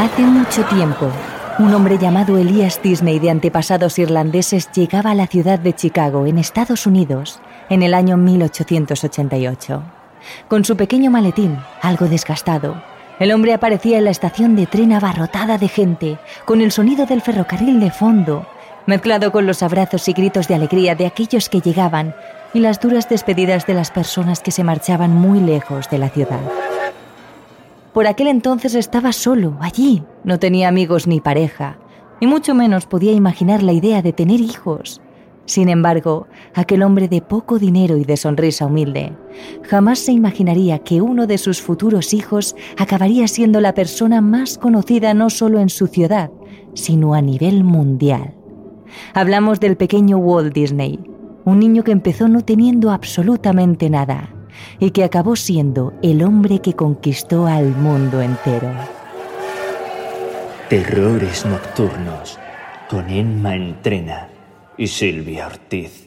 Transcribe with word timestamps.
Hace 0.00 0.22
mucho 0.22 0.64
tiempo, 0.64 1.12
un 1.58 1.74
hombre 1.74 1.98
llamado 1.98 2.38
Elias 2.38 2.80
Disney 2.82 3.18
de 3.18 3.28
antepasados 3.28 3.98
irlandeses 3.98 4.72
llegaba 4.72 5.10
a 5.10 5.14
la 5.14 5.26
ciudad 5.26 5.58
de 5.58 5.74
Chicago, 5.74 6.24
en 6.24 6.38
Estados 6.38 6.86
Unidos, 6.86 7.38
en 7.68 7.82
el 7.82 7.92
año 7.92 8.16
1888. 8.16 9.82
Con 10.48 10.64
su 10.64 10.74
pequeño 10.78 11.10
maletín, 11.10 11.58
algo 11.82 12.06
desgastado, 12.06 12.82
el 13.18 13.30
hombre 13.30 13.52
aparecía 13.52 13.98
en 13.98 14.04
la 14.04 14.10
estación 14.10 14.56
de 14.56 14.64
tren 14.64 14.94
abarrotada 14.94 15.58
de 15.58 15.68
gente, 15.68 16.18
con 16.46 16.62
el 16.62 16.72
sonido 16.72 17.04
del 17.04 17.20
ferrocarril 17.20 17.78
de 17.78 17.90
fondo, 17.90 18.46
mezclado 18.86 19.30
con 19.32 19.46
los 19.46 19.62
abrazos 19.62 20.08
y 20.08 20.14
gritos 20.14 20.48
de 20.48 20.54
alegría 20.54 20.94
de 20.94 21.04
aquellos 21.04 21.50
que 21.50 21.60
llegaban 21.60 22.14
y 22.54 22.60
las 22.60 22.80
duras 22.80 23.06
despedidas 23.06 23.66
de 23.66 23.74
las 23.74 23.90
personas 23.90 24.40
que 24.40 24.50
se 24.50 24.64
marchaban 24.64 25.14
muy 25.14 25.40
lejos 25.40 25.90
de 25.90 25.98
la 25.98 26.08
ciudad. 26.08 26.40
Por 27.92 28.06
aquel 28.06 28.28
entonces 28.28 28.74
estaba 28.74 29.12
solo, 29.12 29.56
allí. 29.60 30.04
No 30.22 30.38
tenía 30.38 30.68
amigos 30.68 31.06
ni 31.06 31.20
pareja, 31.20 31.78
y 32.20 32.26
mucho 32.26 32.54
menos 32.54 32.86
podía 32.86 33.12
imaginar 33.12 33.62
la 33.62 33.72
idea 33.72 34.00
de 34.00 34.12
tener 34.12 34.40
hijos. 34.40 35.00
Sin 35.46 35.68
embargo, 35.68 36.28
aquel 36.54 36.84
hombre 36.84 37.08
de 37.08 37.20
poco 37.22 37.58
dinero 37.58 37.96
y 37.96 38.04
de 38.04 38.16
sonrisa 38.16 38.66
humilde 38.66 39.12
jamás 39.64 39.98
se 39.98 40.12
imaginaría 40.12 40.78
que 40.78 41.00
uno 41.00 41.26
de 41.26 41.38
sus 41.38 41.60
futuros 41.60 42.14
hijos 42.14 42.54
acabaría 42.78 43.26
siendo 43.26 43.60
la 43.60 43.74
persona 43.74 44.20
más 44.20 44.58
conocida 44.58 45.12
no 45.12 45.28
solo 45.28 45.58
en 45.58 45.68
su 45.68 45.88
ciudad, 45.88 46.30
sino 46.74 47.14
a 47.14 47.22
nivel 47.22 47.64
mundial. 47.64 48.34
Hablamos 49.14 49.58
del 49.58 49.76
pequeño 49.76 50.18
Walt 50.18 50.54
Disney, 50.54 51.00
un 51.44 51.58
niño 51.58 51.82
que 51.82 51.92
empezó 51.92 52.28
no 52.28 52.42
teniendo 52.42 52.92
absolutamente 52.92 53.90
nada 53.90 54.36
y 54.78 54.90
que 54.90 55.04
acabó 55.04 55.36
siendo 55.36 55.92
el 56.02 56.22
hombre 56.22 56.60
que 56.60 56.74
conquistó 56.74 57.46
al 57.46 57.74
mundo 57.74 58.20
entero. 58.20 58.70
Terrores 60.68 61.44
nocturnos 61.46 62.38
con 62.88 63.08
Emma 63.10 63.54
Entrena 63.54 64.28
y 64.76 64.86
Silvia 64.86 65.46
Ortiz. 65.46 66.04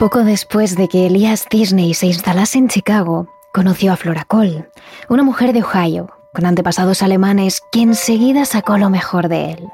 Poco 0.00 0.24
después 0.24 0.76
de 0.76 0.88
que 0.88 1.06
Elias 1.06 1.44
Disney 1.50 1.92
se 1.92 2.06
instalase 2.06 2.56
en 2.56 2.68
Chicago, 2.68 3.28
conoció 3.52 3.92
a 3.92 3.96
Flora 3.96 4.24
Cole, 4.24 4.66
una 5.10 5.22
mujer 5.22 5.52
de 5.52 5.62
Ohio, 5.62 6.08
con 6.32 6.46
antepasados 6.46 7.02
alemanes, 7.02 7.60
que 7.70 7.82
enseguida 7.82 8.46
sacó 8.46 8.78
lo 8.78 8.88
mejor 8.88 9.28
de 9.28 9.50
él. 9.50 9.68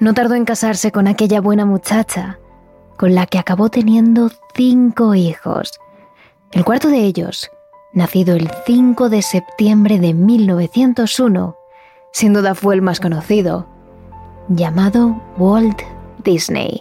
No 0.00 0.14
tardó 0.14 0.34
en 0.34 0.46
casarse 0.46 0.90
con 0.90 1.06
aquella 1.06 1.40
buena 1.40 1.64
muchacha, 1.64 2.40
con 2.96 3.14
la 3.14 3.26
que 3.26 3.38
acabó 3.38 3.68
teniendo 3.68 4.32
cinco 4.56 5.14
hijos. 5.14 5.78
El 6.50 6.64
cuarto 6.64 6.88
de 6.88 7.04
ellos, 7.04 7.48
nacido 7.92 8.34
el 8.34 8.50
5 8.66 9.08
de 9.10 9.22
septiembre 9.22 10.00
de 10.00 10.12
1901, 10.12 11.56
sin 12.12 12.32
duda 12.32 12.56
fue 12.56 12.74
el 12.74 12.82
más 12.82 12.98
conocido, 12.98 13.68
llamado 14.48 15.22
Walt 15.38 15.82
Disney. 16.24 16.80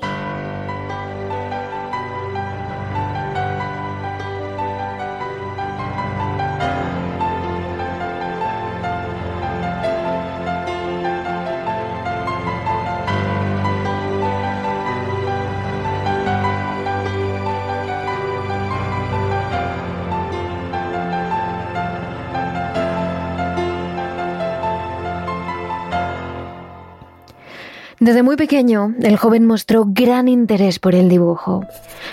Desde 28.06 28.22
muy 28.22 28.36
pequeño, 28.36 28.94
el 29.02 29.18
joven 29.18 29.48
mostró 29.48 29.86
gran 29.88 30.28
interés 30.28 30.78
por 30.78 30.94
el 30.94 31.10
dibujo. 31.10 31.66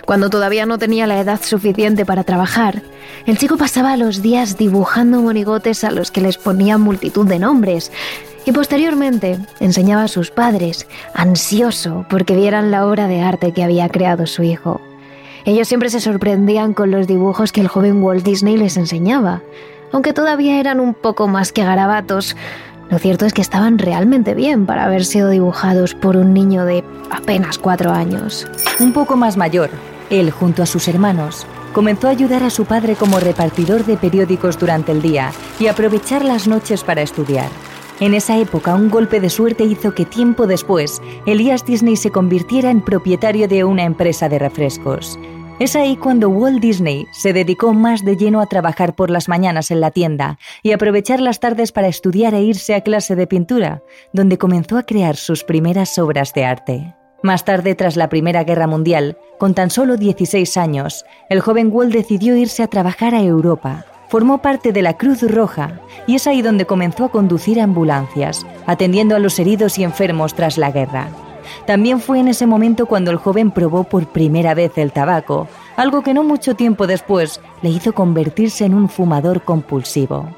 Cuando 0.06 0.30
todavía 0.30 0.64
no 0.64 0.78
tenía 0.78 1.06
la 1.06 1.20
edad 1.20 1.38
suficiente 1.42 2.06
para 2.06 2.24
trabajar, 2.24 2.80
el 3.26 3.36
chico 3.36 3.58
pasaba 3.58 3.98
los 3.98 4.22
días 4.22 4.56
dibujando 4.56 5.20
monigotes 5.20 5.84
a 5.84 5.90
los 5.90 6.10
que 6.10 6.22
les 6.22 6.38
ponía 6.38 6.78
multitud 6.78 7.26
de 7.26 7.38
nombres 7.38 7.92
y 8.46 8.52
posteriormente 8.52 9.38
enseñaba 9.60 10.04
a 10.04 10.08
sus 10.08 10.30
padres, 10.30 10.86
ansioso 11.12 12.06
porque 12.08 12.36
vieran 12.36 12.70
la 12.70 12.86
obra 12.86 13.06
de 13.06 13.20
arte 13.20 13.52
que 13.52 13.62
había 13.62 13.90
creado 13.90 14.26
su 14.26 14.44
hijo. 14.44 14.80
Ellos 15.44 15.68
siempre 15.68 15.90
se 15.90 16.00
sorprendían 16.00 16.72
con 16.72 16.90
los 16.90 17.06
dibujos 17.06 17.52
que 17.52 17.60
el 17.60 17.68
joven 17.68 18.02
Walt 18.02 18.24
Disney 18.24 18.56
les 18.56 18.78
enseñaba, 18.78 19.42
aunque 19.92 20.14
todavía 20.14 20.58
eran 20.58 20.80
un 20.80 20.94
poco 20.94 21.28
más 21.28 21.52
que 21.52 21.64
garabatos, 21.64 22.34
lo 22.92 22.98
cierto 22.98 23.24
es 23.24 23.32
que 23.32 23.40
estaban 23.40 23.78
realmente 23.78 24.34
bien 24.34 24.66
para 24.66 24.84
haber 24.84 25.06
sido 25.06 25.30
dibujados 25.30 25.94
por 25.94 26.18
un 26.18 26.34
niño 26.34 26.66
de 26.66 26.84
apenas 27.10 27.56
cuatro 27.56 27.90
años. 27.90 28.46
Un 28.80 28.92
poco 28.92 29.16
más 29.16 29.38
mayor, 29.38 29.70
él, 30.10 30.30
junto 30.30 30.62
a 30.62 30.66
sus 30.66 30.88
hermanos, 30.88 31.46
comenzó 31.72 32.08
a 32.08 32.10
ayudar 32.10 32.42
a 32.42 32.50
su 32.50 32.66
padre 32.66 32.94
como 32.94 33.18
repartidor 33.18 33.86
de 33.86 33.96
periódicos 33.96 34.58
durante 34.58 34.92
el 34.92 35.00
día 35.00 35.32
y 35.58 35.68
aprovechar 35.68 36.22
las 36.22 36.46
noches 36.46 36.84
para 36.84 37.00
estudiar. 37.00 37.48
En 37.98 38.12
esa 38.12 38.36
época, 38.36 38.74
un 38.74 38.90
golpe 38.90 39.20
de 39.20 39.30
suerte 39.30 39.64
hizo 39.64 39.94
que 39.94 40.04
tiempo 40.04 40.46
después, 40.46 41.00
Elias 41.24 41.64
Disney 41.64 41.96
se 41.96 42.10
convirtiera 42.10 42.70
en 42.70 42.82
propietario 42.82 43.48
de 43.48 43.64
una 43.64 43.84
empresa 43.84 44.28
de 44.28 44.38
refrescos. 44.38 45.18
Es 45.62 45.76
ahí 45.76 45.96
cuando 45.96 46.28
Walt 46.28 46.60
Disney 46.60 47.06
se 47.12 47.32
dedicó 47.32 47.72
más 47.72 48.04
de 48.04 48.16
lleno 48.16 48.40
a 48.40 48.46
trabajar 48.46 48.96
por 48.96 49.10
las 49.10 49.28
mañanas 49.28 49.70
en 49.70 49.80
la 49.80 49.92
tienda 49.92 50.36
y 50.60 50.72
aprovechar 50.72 51.20
las 51.20 51.38
tardes 51.38 51.70
para 51.70 51.86
estudiar 51.86 52.34
e 52.34 52.42
irse 52.42 52.74
a 52.74 52.80
clase 52.80 53.14
de 53.14 53.28
pintura, 53.28 53.80
donde 54.12 54.38
comenzó 54.38 54.76
a 54.76 54.82
crear 54.82 55.14
sus 55.14 55.44
primeras 55.44 55.96
obras 56.00 56.34
de 56.34 56.44
arte. 56.44 56.96
Más 57.22 57.44
tarde, 57.44 57.76
tras 57.76 57.94
la 57.94 58.08
Primera 58.08 58.42
Guerra 58.42 58.66
Mundial, 58.66 59.16
con 59.38 59.54
tan 59.54 59.70
solo 59.70 59.96
16 59.96 60.56
años, 60.56 61.04
el 61.30 61.38
joven 61.38 61.70
Walt 61.72 61.92
decidió 61.92 62.34
irse 62.34 62.64
a 62.64 62.66
trabajar 62.66 63.14
a 63.14 63.22
Europa. 63.22 63.86
Formó 64.08 64.42
parte 64.42 64.72
de 64.72 64.82
la 64.82 64.96
Cruz 64.96 65.22
Roja 65.22 65.80
y 66.08 66.16
es 66.16 66.26
ahí 66.26 66.42
donde 66.42 66.66
comenzó 66.66 67.04
a 67.04 67.12
conducir 67.12 67.60
ambulancias, 67.60 68.44
atendiendo 68.66 69.14
a 69.14 69.20
los 69.20 69.38
heridos 69.38 69.78
y 69.78 69.84
enfermos 69.84 70.34
tras 70.34 70.58
la 70.58 70.72
guerra. 70.72 71.31
También 71.66 72.00
fue 72.00 72.20
en 72.20 72.28
ese 72.28 72.46
momento 72.46 72.86
cuando 72.86 73.10
el 73.10 73.16
joven 73.16 73.50
probó 73.50 73.84
por 73.84 74.06
primera 74.06 74.54
vez 74.54 74.72
el 74.76 74.92
tabaco, 74.92 75.48
algo 75.76 76.02
que 76.02 76.14
no 76.14 76.24
mucho 76.24 76.54
tiempo 76.54 76.86
después 76.86 77.40
le 77.62 77.70
hizo 77.70 77.92
convertirse 77.92 78.64
en 78.64 78.74
un 78.74 78.88
fumador 78.88 79.42
compulsivo. 79.42 80.28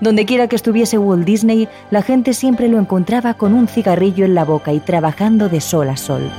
Donde 0.00 0.24
quiera 0.24 0.48
que 0.48 0.56
estuviese 0.56 0.98
Walt 0.98 1.24
Disney, 1.24 1.68
la 1.90 2.02
gente 2.02 2.32
siempre 2.32 2.68
lo 2.68 2.78
encontraba 2.78 3.34
con 3.34 3.54
un 3.54 3.68
cigarrillo 3.68 4.24
en 4.24 4.34
la 4.34 4.44
boca 4.44 4.72
y 4.72 4.80
trabajando 4.80 5.48
de 5.48 5.60
sol 5.60 5.88
a 5.88 5.96
sol. 5.96 6.30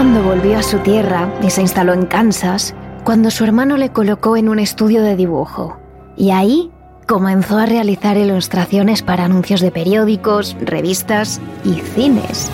Cuando 0.00 0.22
volvió 0.22 0.56
a 0.56 0.62
su 0.62 0.78
tierra 0.78 1.30
y 1.42 1.50
se 1.50 1.60
instaló 1.60 1.92
en 1.92 2.06
Kansas, 2.06 2.74
cuando 3.04 3.30
su 3.30 3.44
hermano 3.44 3.76
le 3.76 3.90
colocó 3.90 4.38
en 4.38 4.48
un 4.48 4.58
estudio 4.58 5.02
de 5.02 5.14
dibujo. 5.14 5.78
Y 6.16 6.30
ahí 6.30 6.70
comenzó 7.06 7.58
a 7.58 7.66
realizar 7.66 8.16
ilustraciones 8.16 9.02
para 9.02 9.26
anuncios 9.26 9.60
de 9.60 9.70
periódicos, 9.70 10.56
revistas 10.62 11.38
y 11.66 11.74
cines. 11.80 12.50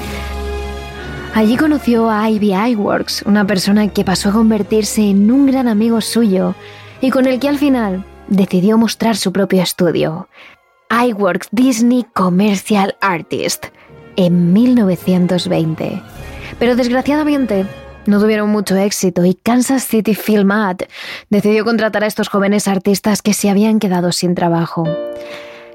Allí 1.35 1.57
conoció 1.57 2.11
a 2.11 2.29
Ivy 2.29 2.53
Eyeworks, 2.53 3.23
una 3.27 3.47
persona 3.47 3.87
que 3.87 4.03
pasó 4.03 4.31
a 4.31 4.33
convertirse 4.33 5.03
en 5.09 5.31
un 5.31 5.47
gran 5.47 5.69
amigo 5.69 6.01
suyo 6.01 6.57
y 7.01 7.11
con 7.11 7.27
el 7.27 7.39
que 7.39 7.49
al 7.49 7.59
final 7.59 8.05
decidió 8.27 8.77
mostrar 8.77 9.17
su 9.17 9.31
propio 9.31 9.63
estudio, 9.63 10.29
Eyeworks 10.91 11.47
Disney 11.53 12.07
Commercial 12.13 12.97
Artist, 13.01 13.67
en 14.17 14.53
1920. 14.53 16.03
Pero 16.59 16.75
desgraciadamente, 16.75 17.67
no 18.07 18.21
tuvieron 18.21 18.51
mucho 18.51 18.77
éxito 18.77 19.25
y 19.25 19.35
Kansas 19.35 19.85
City 19.85 20.15
Film 20.15 20.51
Art 20.53 20.85
decidió 21.29 21.65
contratar 21.65 22.05
a 22.05 22.07
estos 22.07 22.29
jóvenes 22.29 22.69
artistas 22.69 23.21
que 23.21 23.35
se 23.35 23.51
habían 23.51 23.79
quedado 23.79 24.13
sin 24.13 24.35
trabajo. 24.35 24.85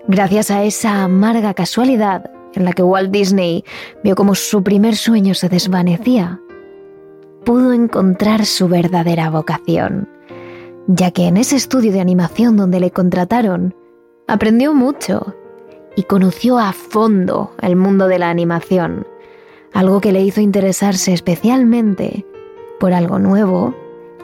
Gracias 0.07 0.49
a 0.49 0.63
esa 0.63 1.03
amarga 1.03 1.53
casualidad 1.53 2.31
en 2.55 2.65
la 2.65 2.73
que 2.73 2.83
Walt 2.83 3.11
Disney 3.11 3.63
vio 4.03 4.15
como 4.15 4.33
su 4.35 4.63
primer 4.63 4.95
sueño 4.95 5.35
se 5.35 5.49
desvanecía, 5.49 6.39
pudo 7.45 7.73
encontrar 7.73 8.45
su 8.45 8.67
verdadera 8.67 9.29
vocación, 9.29 10.09
ya 10.87 11.11
que 11.11 11.27
en 11.27 11.37
ese 11.37 11.55
estudio 11.55 11.91
de 11.91 12.01
animación 12.01 12.57
donde 12.57 12.79
le 12.79 12.91
contrataron, 12.91 13.75
aprendió 14.27 14.73
mucho 14.73 15.35
y 15.95 16.03
conoció 16.03 16.59
a 16.59 16.73
fondo 16.73 17.53
el 17.61 17.75
mundo 17.75 18.07
de 18.07 18.19
la 18.19 18.29
animación, 18.29 19.05
algo 19.73 20.01
que 20.01 20.11
le 20.11 20.21
hizo 20.21 20.41
interesarse 20.41 21.13
especialmente 21.13 22.25
por 22.79 22.93
algo 22.93 23.19
nuevo 23.19 23.75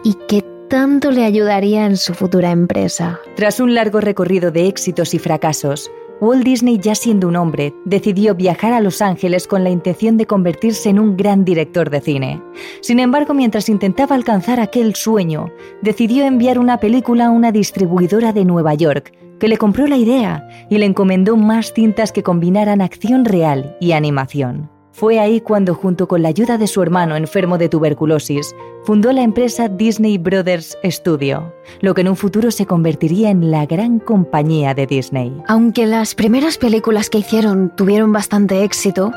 y 0.04 0.16
que 0.28 0.44
tanto 0.68 1.12
le 1.12 1.24
ayudaría 1.24 1.86
en 1.86 1.98
su 1.98 2.14
futura 2.14 2.52
empresa. 2.52 3.20
Tras 3.36 3.60
un 3.60 3.74
largo 3.74 4.02
recorrido 4.02 4.52
de 4.52 4.68
éxitos 4.68 5.14
y 5.14 5.20
fracasos, 5.20 5.90
Walt 6.20 6.44
Disney, 6.44 6.80
ya 6.80 6.96
siendo 6.96 7.28
un 7.28 7.36
hombre, 7.36 7.76
decidió 7.86 8.34
viajar 8.34 8.74
a 8.74 8.82
Los 8.82 9.04
Ángeles 9.04 9.46
con 9.46 9.64
la 9.64 9.70
intención 9.70 10.18
de 10.18 10.26
convertirse 10.26 10.90
en 10.90 11.00
un 11.00 11.16
gran 11.16 11.46
director 11.46 11.92
de 11.92 12.02
cine. 12.02 12.42
Sin 12.82 13.00
embargo, 13.00 13.36
mientras 13.36 13.70
intentaba 13.70 14.16
alcanzar 14.16 14.60
aquel 14.60 14.96
sueño, 14.96 15.52
decidió 15.84 16.26
enviar 16.26 16.58
una 16.58 16.80
película 16.80 17.28
a 17.28 17.32
una 17.32 17.52
distribuidora 17.52 18.34
de 18.34 18.46
Nueva 18.46 18.74
York, 18.74 19.14
que 19.40 19.48
le 19.48 19.58
compró 19.58 19.86
la 19.86 19.98
idea 19.98 20.48
y 20.72 20.80
le 20.80 20.88
encomendó 20.88 21.38
más 21.38 21.72
cintas 21.72 22.12
que 22.12 22.24
combinaran 22.24 22.82
acción 22.82 23.24
real 23.24 23.78
y 23.80 23.92
animación. 23.92 24.72
Fue 24.98 25.20
ahí 25.20 25.42
cuando, 25.42 25.76
junto 25.76 26.08
con 26.08 26.24
la 26.24 26.30
ayuda 26.30 26.58
de 26.58 26.66
su 26.66 26.82
hermano 26.82 27.16
enfermo 27.16 27.60
de 27.60 27.70
tuberculosis, 27.70 28.56
fundó 28.84 29.12
la 29.12 29.22
empresa 29.22 29.68
Disney 29.68 30.18
Brothers 30.18 30.76
Studio, 30.84 31.54
lo 31.82 31.94
que 31.94 32.02
en 32.02 32.08
un 32.08 32.16
futuro 32.16 32.50
se 32.50 32.66
convertiría 32.66 33.30
en 33.30 33.52
la 33.52 33.68
gran 33.68 34.00
compañía 34.00 34.74
de 34.74 34.88
Disney. 34.88 35.32
Aunque 35.48 35.86
las 35.86 36.16
primeras 36.16 36.58
películas 36.58 37.12
que 37.12 37.20
hicieron 37.20 37.72
tuvieron 37.76 38.12
bastante 38.12 38.64
éxito, 38.64 39.12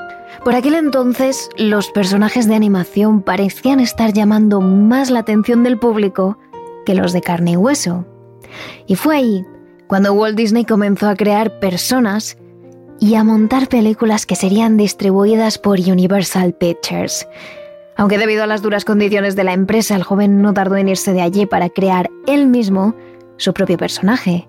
por 0.44 0.54
aquel 0.54 0.74
entonces 0.74 1.48
los 1.56 1.88
personajes 1.88 2.46
de 2.46 2.56
animación 2.56 3.22
parecían 3.22 3.80
estar 3.80 4.12
llamando 4.12 4.60
más 4.60 5.08
la 5.08 5.20
atención 5.20 5.62
del 5.62 5.78
público 5.78 6.36
que 6.84 6.94
los 6.94 7.14
de 7.14 7.22
carne 7.22 7.52
y 7.52 7.56
hueso. 7.56 8.04
Y 8.86 8.96
fue 8.96 9.16
ahí 9.16 9.46
cuando 9.86 10.12
Walt 10.12 10.36
Disney 10.36 10.66
comenzó 10.66 11.08
a 11.08 11.16
crear 11.16 11.58
personas 11.58 12.36
y 13.00 13.14
a 13.14 13.24
montar 13.24 13.66
películas 13.68 14.26
que 14.26 14.36
serían 14.36 14.76
distribuidas 14.76 15.58
por 15.58 15.80
Universal 15.80 16.52
Pictures. 16.52 17.26
Aunque 17.96 18.18
debido 18.18 18.44
a 18.44 18.46
las 18.46 18.62
duras 18.62 18.84
condiciones 18.84 19.36
de 19.36 19.44
la 19.44 19.54
empresa, 19.54 19.96
el 19.96 20.02
joven 20.02 20.42
no 20.42 20.52
tardó 20.52 20.76
en 20.76 20.88
irse 20.88 21.12
de 21.12 21.22
allí 21.22 21.46
para 21.46 21.70
crear 21.70 22.10
él 22.26 22.46
mismo 22.46 22.94
su 23.38 23.54
propio 23.54 23.78
personaje. 23.78 24.48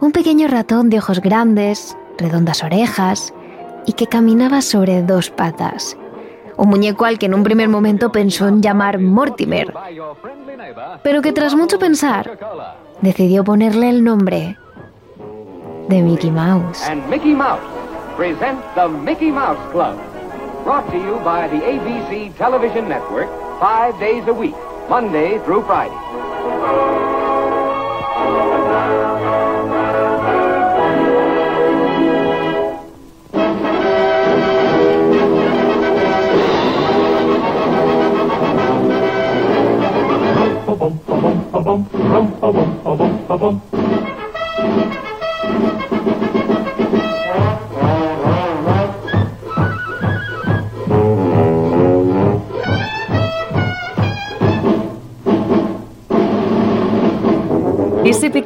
Un 0.00 0.12
pequeño 0.12 0.48
ratón 0.48 0.88
de 0.88 0.98
ojos 0.98 1.20
grandes, 1.20 1.96
redondas 2.16 2.64
orejas 2.64 3.34
y 3.86 3.92
que 3.92 4.06
caminaba 4.06 4.62
sobre 4.62 5.02
dos 5.02 5.30
patas. 5.30 5.96
Un 6.56 6.70
muñeco 6.70 7.04
al 7.04 7.18
que 7.18 7.26
en 7.26 7.34
un 7.34 7.42
primer 7.42 7.68
momento 7.68 8.10
pensó 8.10 8.48
en 8.48 8.62
llamar 8.62 8.98
Mortimer, 8.98 9.72
pero 11.02 11.22
que 11.22 11.32
tras 11.32 11.54
mucho 11.54 11.78
pensar 11.78 12.38
decidió 13.02 13.44
ponerle 13.44 13.90
el 13.90 14.02
nombre 14.02 14.58
de 15.90 16.00
Mickey 16.02 16.30
Mouse. 16.30 16.82
And 16.82 17.06
Mickey 17.10 17.34
Mouse 17.34 17.66
presents 18.14 18.64
the 18.76 18.88
Mickey 18.88 19.32
Mouse 19.32 19.60
Club. 19.72 19.98
Brought 20.62 20.88
to 20.92 20.96
you 20.96 21.18
by 21.24 21.48
the 21.48 21.56
ABC 21.56 22.36
Television 22.36 22.88
Network 22.88 23.28
five 23.58 23.98
days 23.98 24.24
a 24.28 24.32
week, 24.32 24.54
Monday 24.88 25.38
through 25.44 25.64
Friday. 25.64 25.98
Ese 44.70 45.09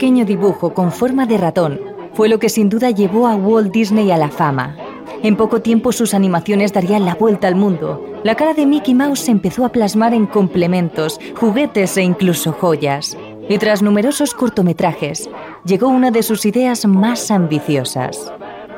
pequeño 0.05 0.27
dibujo 0.27 0.75
con 0.75 0.93
forma 0.93 1.25
de 1.25 1.39
ratón 1.39 1.81
fue 2.13 2.29
lo 2.29 2.39
que 2.39 2.51
sin 2.51 2.69
duda 2.69 2.91
llevó 2.91 3.27
a 3.27 3.37
Walt 3.37 3.73
Disney 3.73 4.11
a 4.11 4.19
la 4.19 4.29
fama. 4.29 4.77
En 5.23 5.35
poco 5.35 5.63
tiempo 5.63 5.93
sus 5.93 6.13
animaciones 6.13 6.75
darían 6.75 7.07
la 7.07 7.15
vuelta 7.15 7.49
al 7.49 7.55
mundo. 7.55 8.05
La 8.23 8.35
cara 8.35 8.53
de 8.53 8.67
Mickey 8.67 8.95
Mouse 8.95 9.21
se 9.21 9.31
empezó 9.31 9.65
a 9.65 9.71
plasmar 9.71 10.13
en 10.13 10.27
complementos, 10.27 11.19
juguetes 11.41 11.97
e 11.97 12.03
incluso 12.03 12.53
joyas. 12.53 13.17
Y 13.49 13.57
tras 13.57 13.81
numerosos 13.81 14.35
cortometrajes, 14.35 15.31
llegó 15.65 15.89
una 15.89 16.11
de 16.11 16.23
sus 16.23 16.45
ideas 16.45 16.85
más 16.85 17.31
ambiciosas, 17.31 18.31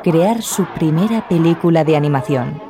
crear 0.05 0.43
su 0.43 0.65
primera 0.77 1.27
película 1.29 1.83
de 1.83 1.97
animación. 1.97 2.66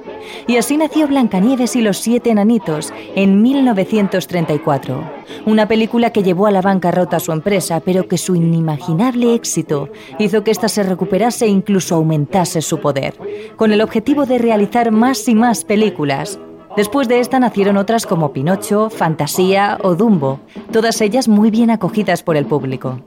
Y 0.46 0.56
así 0.56 0.76
nació 0.76 1.08
Blancanieves 1.08 1.76
y 1.76 1.82
los 1.82 1.98
siete 1.98 2.30
enanitos 2.30 2.92
en 3.14 3.42
1934, 3.42 5.10
una 5.46 5.68
película 5.68 6.10
que 6.10 6.22
llevó 6.22 6.46
a 6.46 6.50
la 6.50 6.62
bancarrota 6.62 7.16
a 7.16 7.20
su 7.20 7.32
empresa, 7.32 7.80
pero 7.80 8.08
que 8.08 8.18
su 8.18 8.34
inimaginable 8.34 9.34
éxito 9.34 9.88
hizo 10.18 10.44
que 10.44 10.50
ésta 10.50 10.68
se 10.68 10.82
recuperase 10.82 11.46
e 11.46 11.48
incluso 11.48 11.94
aumentase 11.94 12.62
su 12.62 12.80
poder, 12.80 13.14
con 13.56 13.72
el 13.72 13.80
objetivo 13.80 14.26
de 14.26 14.38
realizar 14.38 14.90
más 14.92 15.28
y 15.28 15.34
más 15.34 15.64
películas. 15.64 16.38
Después 16.76 17.08
de 17.08 17.20
esta 17.20 17.38
nacieron 17.40 17.78
otras 17.78 18.04
como 18.04 18.32
Pinocho, 18.32 18.90
Fantasía 18.90 19.78
o 19.82 19.94
Dumbo, 19.94 20.40
todas 20.72 21.00
ellas 21.00 21.26
muy 21.26 21.50
bien 21.50 21.70
acogidas 21.70 22.22
por 22.22 22.36
el 22.36 22.44
público. 22.44 23.00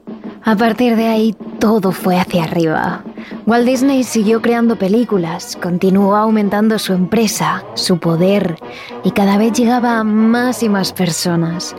A 0.43 0.55
partir 0.55 0.96
de 0.96 1.08
ahí 1.08 1.36
todo 1.60 1.91
fue 1.91 2.17
hacia 2.17 2.43
arriba. 2.43 3.03
Walt 3.46 3.65
Disney 3.65 4.03
siguió 4.03 4.41
creando 4.41 4.77
películas, 4.77 5.58
continuó 5.62 6.15
aumentando 6.15 6.79
su 6.79 6.93
empresa, 6.93 7.63
su 7.74 8.00
poder 8.00 8.58
y 9.03 9.12
cada 9.12 9.38
vez 9.38 9.53
llegaba 9.53 10.00
a 10.00 10.03
más 10.03 10.63
y 10.63 10.69
más 10.69 10.93
personas. 10.93 11.75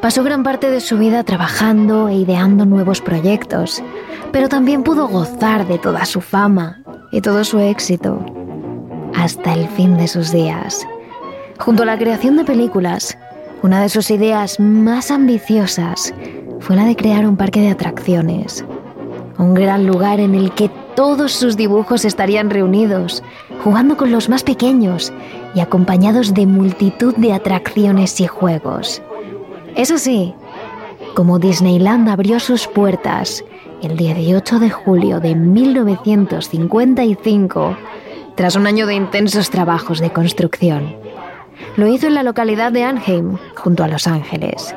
Pasó 0.00 0.22
gran 0.22 0.42
parte 0.42 0.70
de 0.70 0.80
su 0.80 0.98
vida 0.98 1.24
trabajando 1.24 2.08
e 2.08 2.14
ideando 2.14 2.66
nuevos 2.66 3.00
proyectos, 3.00 3.82
pero 4.32 4.48
también 4.48 4.82
pudo 4.82 5.08
gozar 5.08 5.66
de 5.66 5.78
toda 5.78 6.04
su 6.04 6.20
fama 6.20 6.82
y 7.10 7.22
todo 7.22 7.42
su 7.44 7.58
éxito 7.58 8.24
hasta 9.14 9.54
el 9.54 9.66
fin 9.68 9.96
de 9.96 10.08
sus 10.08 10.30
días. 10.30 10.86
Junto 11.58 11.84
a 11.84 11.86
la 11.86 11.96
creación 11.96 12.36
de 12.36 12.44
películas, 12.44 13.16
una 13.64 13.80
de 13.80 13.88
sus 13.88 14.10
ideas 14.10 14.60
más 14.60 15.10
ambiciosas 15.10 16.14
fue 16.60 16.76
la 16.76 16.84
de 16.84 16.94
crear 16.96 17.26
un 17.26 17.38
parque 17.38 17.62
de 17.62 17.70
atracciones. 17.70 18.62
Un 19.38 19.54
gran 19.54 19.86
lugar 19.86 20.20
en 20.20 20.34
el 20.34 20.52
que 20.52 20.70
todos 20.94 21.32
sus 21.32 21.56
dibujos 21.56 22.04
estarían 22.04 22.50
reunidos, 22.50 23.22
jugando 23.62 23.96
con 23.96 24.12
los 24.12 24.28
más 24.28 24.42
pequeños 24.42 25.14
y 25.54 25.60
acompañados 25.60 26.34
de 26.34 26.44
multitud 26.44 27.14
de 27.16 27.32
atracciones 27.32 28.20
y 28.20 28.26
juegos. 28.26 29.00
Eso 29.76 29.96
sí, 29.96 30.34
como 31.14 31.38
Disneyland 31.38 32.10
abrió 32.10 32.40
sus 32.40 32.66
puertas 32.66 33.42
el 33.80 33.96
18 33.96 34.58
de 34.58 34.68
julio 34.68 35.20
de 35.20 35.34
1955, 35.34 37.78
tras 38.34 38.56
un 38.56 38.66
año 38.66 38.86
de 38.86 38.92
intensos 38.92 39.48
trabajos 39.48 40.00
de 40.00 40.10
construcción. 40.10 41.02
Lo 41.76 41.86
hizo 41.86 42.06
en 42.06 42.14
la 42.14 42.22
localidad 42.22 42.72
de 42.72 42.84
Anaheim, 42.84 43.36
junto 43.56 43.84
a 43.84 43.88
Los 43.88 44.06
Ángeles. 44.06 44.74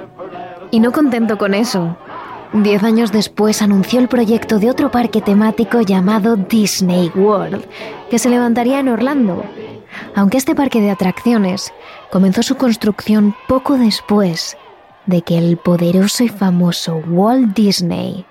Y 0.71 0.79
no 0.79 0.91
contento 0.91 1.37
con 1.37 1.53
eso, 1.53 1.97
diez 2.53 2.83
años 2.83 3.11
después 3.11 3.61
anunció 3.61 3.99
el 3.99 4.07
proyecto 4.07 4.59
de 4.59 4.69
otro 4.69 4.91
parque 4.91 5.21
temático 5.21 5.81
llamado 5.81 6.35
Disney 6.35 7.11
World, 7.15 7.65
que 8.09 8.19
se 8.19 8.29
levantaría 8.29 8.79
en 8.79 8.89
Orlando. 8.89 9.43
Aunque 10.15 10.37
este 10.37 10.55
parque 10.55 10.81
de 10.81 10.91
atracciones 10.91 11.73
comenzó 12.11 12.43
su 12.43 12.55
construcción 12.55 13.35
poco 13.47 13.77
después 13.77 14.57
de 15.05 15.21
que 15.21 15.37
el 15.37 15.57
poderoso 15.57 16.23
y 16.23 16.29
famoso 16.29 17.01
Walt 17.07 17.55
Disney 17.55 18.25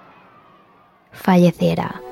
falleciera. 1.11 2.03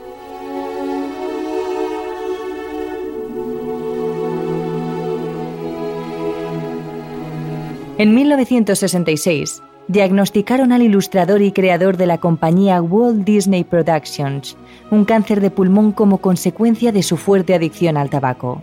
En 7.97 8.13
1966, 8.13 9.63
diagnosticaron 9.87 10.73
al 10.73 10.83
ilustrador 10.83 11.43
y 11.43 11.53
creador 11.53 11.97
de 11.97 12.07
la 12.07 12.19
compañía 12.19 12.83
Walt 12.83 13.25
Disney 13.25 13.63
Productions 13.63 14.57
un 14.91 15.05
cáncer 15.05 15.41
de 15.41 15.53
pulmón 15.53 15.93
como 15.93 16.19
consecuencia 16.19 16.91
de 16.91 17.05
su 17.05 17.17
fuerte 17.17 17.55
adicción 17.55 17.97
al 17.97 18.11
tabaco. 18.11 18.61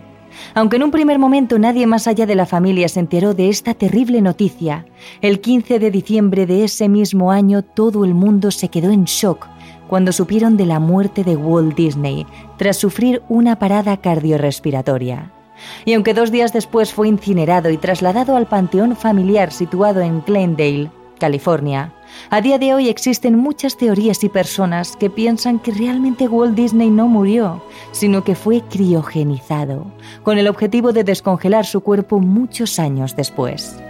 Aunque 0.54 0.76
en 0.76 0.82
un 0.82 0.90
primer 0.90 1.18
momento 1.18 1.58
nadie 1.58 1.86
más 1.86 2.06
allá 2.06 2.26
de 2.26 2.34
la 2.34 2.44
familia 2.44 2.90
se 2.90 3.00
enteró 3.00 3.32
de 3.32 3.48
esta 3.48 3.72
terrible 3.72 4.20
noticia, 4.20 4.84
el 5.22 5.40
15 5.40 5.78
de 5.78 5.90
diciembre 5.90 6.44
de 6.44 6.64
ese 6.64 6.90
mismo 6.90 7.32
año 7.32 7.62
todo 7.62 8.04
el 8.04 8.12
mundo 8.12 8.50
se 8.50 8.68
quedó 8.68 8.90
en 8.90 9.04
shock 9.04 9.48
cuando 9.88 10.12
supieron 10.12 10.58
de 10.58 10.66
la 10.66 10.78
muerte 10.78 11.24
de 11.24 11.36
Walt 11.36 11.74
Disney 11.74 12.26
tras 12.58 12.76
sufrir 12.76 13.22
una 13.30 13.58
parada 13.58 13.96
cardiorrespiratoria. 13.96 15.32
Y 15.84 15.94
aunque 15.94 16.14
dos 16.14 16.30
días 16.30 16.52
después 16.52 16.92
fue 16.92 17.08
incinerado 17.08 17.70
y 17.70 17.78
trasladado 17.78 18.36
al 18.36 18.46
panteón 18.46 18.96
familiar 18.96 19.52
situado 19.52 20.00
en 20.00 20.22
Glendale, 20.24 20.90
California, 21.18 21.92
a 22.30 22.40
día 22.40 22.58
de 22.58 22.74
hoy 22.74 22.88
existen 22.88 23.38
muchas 23.38 23.76
teorías 23.76 24.24
y 24.24 24.28
personas 24.28 24.96
que 24.96 25.08
piensan 25.08 25.60
que 25.60 25.70
realmente 25.70 26.28
Walt 26.28 26.56
Disney 26.56 26.90
no 26.90 27.06
murió, 27.06 27.62
sino 27.92 28.24
que 28.24 28.34
fue 28.34 28.60
criogenizado, 28.62 29.86
con 30.22 30.38
el 30.38 30.48
objetivo 30.48 30.92
de 30.92 31.04
descongelar 31.04 31.64
su 31.64 31.80
cuerpo 31.80 32.18
muchos 32.18 32.78
años 32.78 33.14
después. 33.14 33.80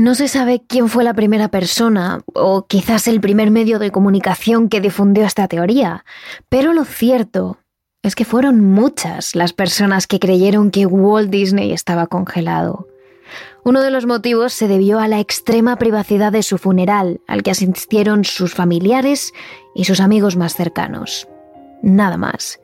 No 0.00 0.14
se 0.14 0.28
sabe 0.28 0.62
quién 0.66 0.88
fue 0.88 1.04
la 1.04 1.12
primera 1.12 1.48
persona 1.48 2.22
o 2.32 2.66
quizás 2.66 3.06
el 3.06 3.20
primer 3.20 3.50
medio 3.50 3.78
de 3.78 3.90
comunicación 3.90 4.70
que 4.70 4.80
difundió 4.80 5.26
esta 5.26 5.46
teoría, 5.46 6.06
pero 6.48 6.72
lo 6.72 6.86
cierto 6.86 7.58
es 8.02 8.14
que 8.14 8.24
fueron 8.24 8.64
muchas 8.64 9.34
las 9.34 9.52
personas 9.52 10.06
que 10.06 10.18
creyeron 10.18 10.70
que 10.70 10.86
Walt 10.86 11.28
Disney 11.28 11.72
estaba 11.72 12.06
congelado. 12.06 12.88
Uno 13.62 13.82
de 13.82 13.90
los 13.90 14.06
motivos 14.06 14.54
se 14.54 14.68
debió 14.68 15.00
a 15.00 15.06
la 15.06 15.20
extrema 15.20 15.76
privacidad 15.76 16.32
de 16.32 16.42
su 16.42 16.56
funeral, 16.56 17.20
al 17.28 17.42
que 17.42 17.50
asistieron 17.50 18.24
sus 18.24 18.54
familiares 18.54 19.34
y 19.74 19.84
sus 19.84 20.00
amigos 20.00 20.34
más 20.34 20.54
cercanos. 20.54 21.28
Nada 21.82 22.16
más. 22.16 22.58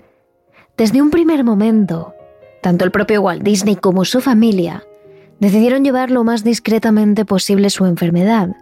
Desde 0.79 1.03
un 1.03 1.11
primer 1.11 1.45
momento, 1.45 2.15
tanto 2.63 2.87
el 2.87 2.93
propio 2.93 3.21
Walt 3.21 3.43
Disney 3.43 3.77
como 3.77 4.07
su 4.07 4.23
familia 4.23 4.85
decidieron 5.41 5.85
llevar 5.85 6.11
lo 6.11 6.25
más 6.25 6.45
discretamente 6.45 7.25
posible 7.25 7.71
su 7.71 7.85
enfermedad, 7.87 8.57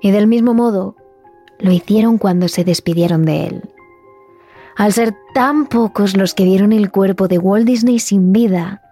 y 0.00 0.10
del 0.10 0.26
mismo 0.26 0.54
modo 0.54 0.96
lo 1.58 1.72
hicieron 1.72 2.18
cuando 2.18 2.48
se 2.48 2.64
despidieron 2.64 3.24
de 3.24 3.46
él. 3.46 3.62
Al 4.76 4.92
ser 4.92 5.14
tan 5.34 5.66
pocos 5.66 6.16
los 6.16 6.34
que 6.34 6.44
vieron 6.44 6.72
el 6.72 6.90
cuerpo 6.90 7.28
de 7.28 7.38
Walt 7.38 7.66
Disney 7.66 8.00
sin 8.00 8.32
vida, 8.32 8.82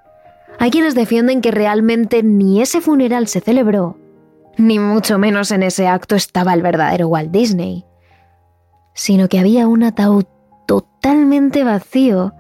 hay 0.59 0.71
quienes 0.71 0.95
defienden 0.95 1.41
que 1.41 1.51
realmente 1.51 2.23
ni 2.23 2.63
ese 2.63 2.81
funeral 2.81 3.27
se 3.27 3.41
celebró, 3.41 3.99
ni 4.57 4.79
mucho 4.79 5.19
menos 5.19 5.51
en 5.51 5.63
ese 5.63 5.89
acto 5.89 6.15
estaba 6.15 6.55
el 6.55 6.63
verdadero 6.63 7.09
Walt 7.09 7.31
Disney, 7.31 7.85
sino 8.95 9.29
que 9.29 9.39
había 9.39 9.67
un 9.67 9.83
ataúd 9.83 10.25
totalmente 10.67 11.65
vacío 11.65 12.33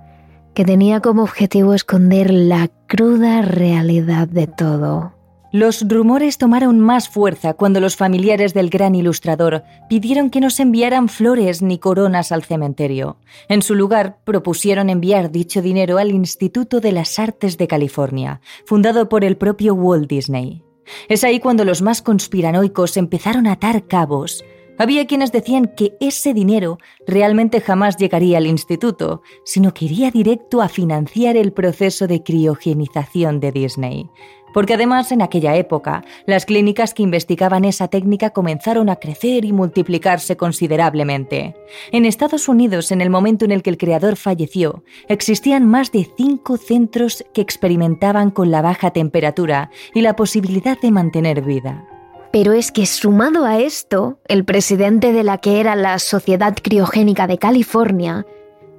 que 0.55 0.65
tenía 0.65 1.01
como 1.01 1.23
objetivo 1.23 1.75
esconder 1.75 2.33
la 2.33 2.69
cruda 2.87 3.43
realidad 3.43 4.29
de 4.29 4.47
todo. 4.47 5.15
Los 5.53 5.87
rumores 5.87 6.39
tomaron 6.39 6.81
más 6.81 7.11
fuerza 7.11 7.53
cuando 7.53 7.79
los 7.79 7.95
familiares 7.95 8.55
del 8.55 8.71
gran 8.71 8.95
ilustrador 8.95 9.65
pidieron 9.87 10.31
que 10.31 10.41
no 10.41 10.49
se 10.49 10.63
enviaran 10.63 11.11
flores 11.11 11.61
ni 11.61 11.79
coronas 11.79 12.33
al 12.33 12.43
cementerio. 12.43 13.19
En 13.49 13.61
su 13.61 13.75
lugar, 13.75 14.17
propusieron 14.25 14.89
enviar 14.89 15.31
dicho 15.31 15.61
dinero 15.61 15.99
al 15.99 16.11
Instituto 16.11 16.81
de 16.81 16.93
las 16.93 17.19
Artes 17.19 17.59
de 17.59 17.69
California, 17.69 18.41
fundado 18.65 19.11
por 19.11 19.25
el 19.25 19.37
propio 19.37 19.75
Walt 19.75 20.09
Disney. 20.09 20.65
Es 21.11 21.23
ahí 21.23 21.39
cuando 21.39 21.67
los 21.67 21.83
más 21.83 22.01
conspiranoicos 22.01 22.97
empezaron 22.97 23.47
a 23.47 23.53
atar 23.53 23.87
cabos 23.87 24.43
había 24.79 25.07
quienes 25.07 25.33
decían 25.33 25.73
que 25.77 25.95
ese 26.01 26.35
dinero 26.35 26.79
realmente 27.07 27.61
jamás 27.61 27.97
llegaría 27.97 28.39
al 28.39 28.47
instituto, 28.47 29.23
sino 29.45 29.75
que 29.75 29.87
iría 29.87 30.11
directo 30.11 30.63
a 30.63 30.69
financiar 30.69 31.37
el 31.37 31.53
proceso 31.53 32.07
de 32.07 32.23
criogenización 32.23 33.41
de 33.41 33.53
Disney. 33.53 34.11
Porque 34.53 34.75
además 34.75 35.13
en 35.13 35.23
aquella 35.23 35.57
época 35.57 36.05
las 36.27 36.45
clínicas 36.45 36.95
que 36.95 37.03
investigaban 37.03 37.65
esa 37.65 37.89
técnica 37.89 38.31
comenzaron 38.31 38.89
a 38.91 38.97
crecer 38.97 39.45
y 39.45 39.53
multiplicarse 39.53 40.37
considerablemente. 40.37 41.55
En 41.91 42.05
Estados 42.05 42.49
Unidos, 42.49 42.93
en 42.93 43.01
el 43.01 43.11
momento 43.11 43.45
en 43.45 43.53
el 43.53 43.63
que 43.63 43.71
el 43.71 43.79
creador 43.79 44.17
falleció, 44.17 44.85
existían 45.09 45.67
más 45.67 45.91
de 45.91 46.07
cinco 46.17 46.57
centros 46.57 47.25
que 47.33 47.41
experimentaban 47.41 48.31
con 48.31 48.51
la 48.51 48.63
baja 48.63 48.91
temperatura 48.91 49.71
y 49.95 50.03
la 50.03 50.17
posibilidad 50.17 50.79
de 50.79 50.91
mantener 50.91 51.43
vida. 51.43 51.87
Pero 52.33 52.53
es 52.55 52.73
que 52.73 52.87
sumado 52.87 53.45
a 53.45 53.59
esto, 53.59 54.19
el 54.27 54.45
presidente 54.45 55.13
de 55.13 55.23
la 55.23 55.39
que 55.39 55.61
era 55.61 55.77
la 55.77 55.99
Sociedad 55.99 56.57
Criogénica 56.61 57.27
de 57.27 57.39
California 57.39 58.27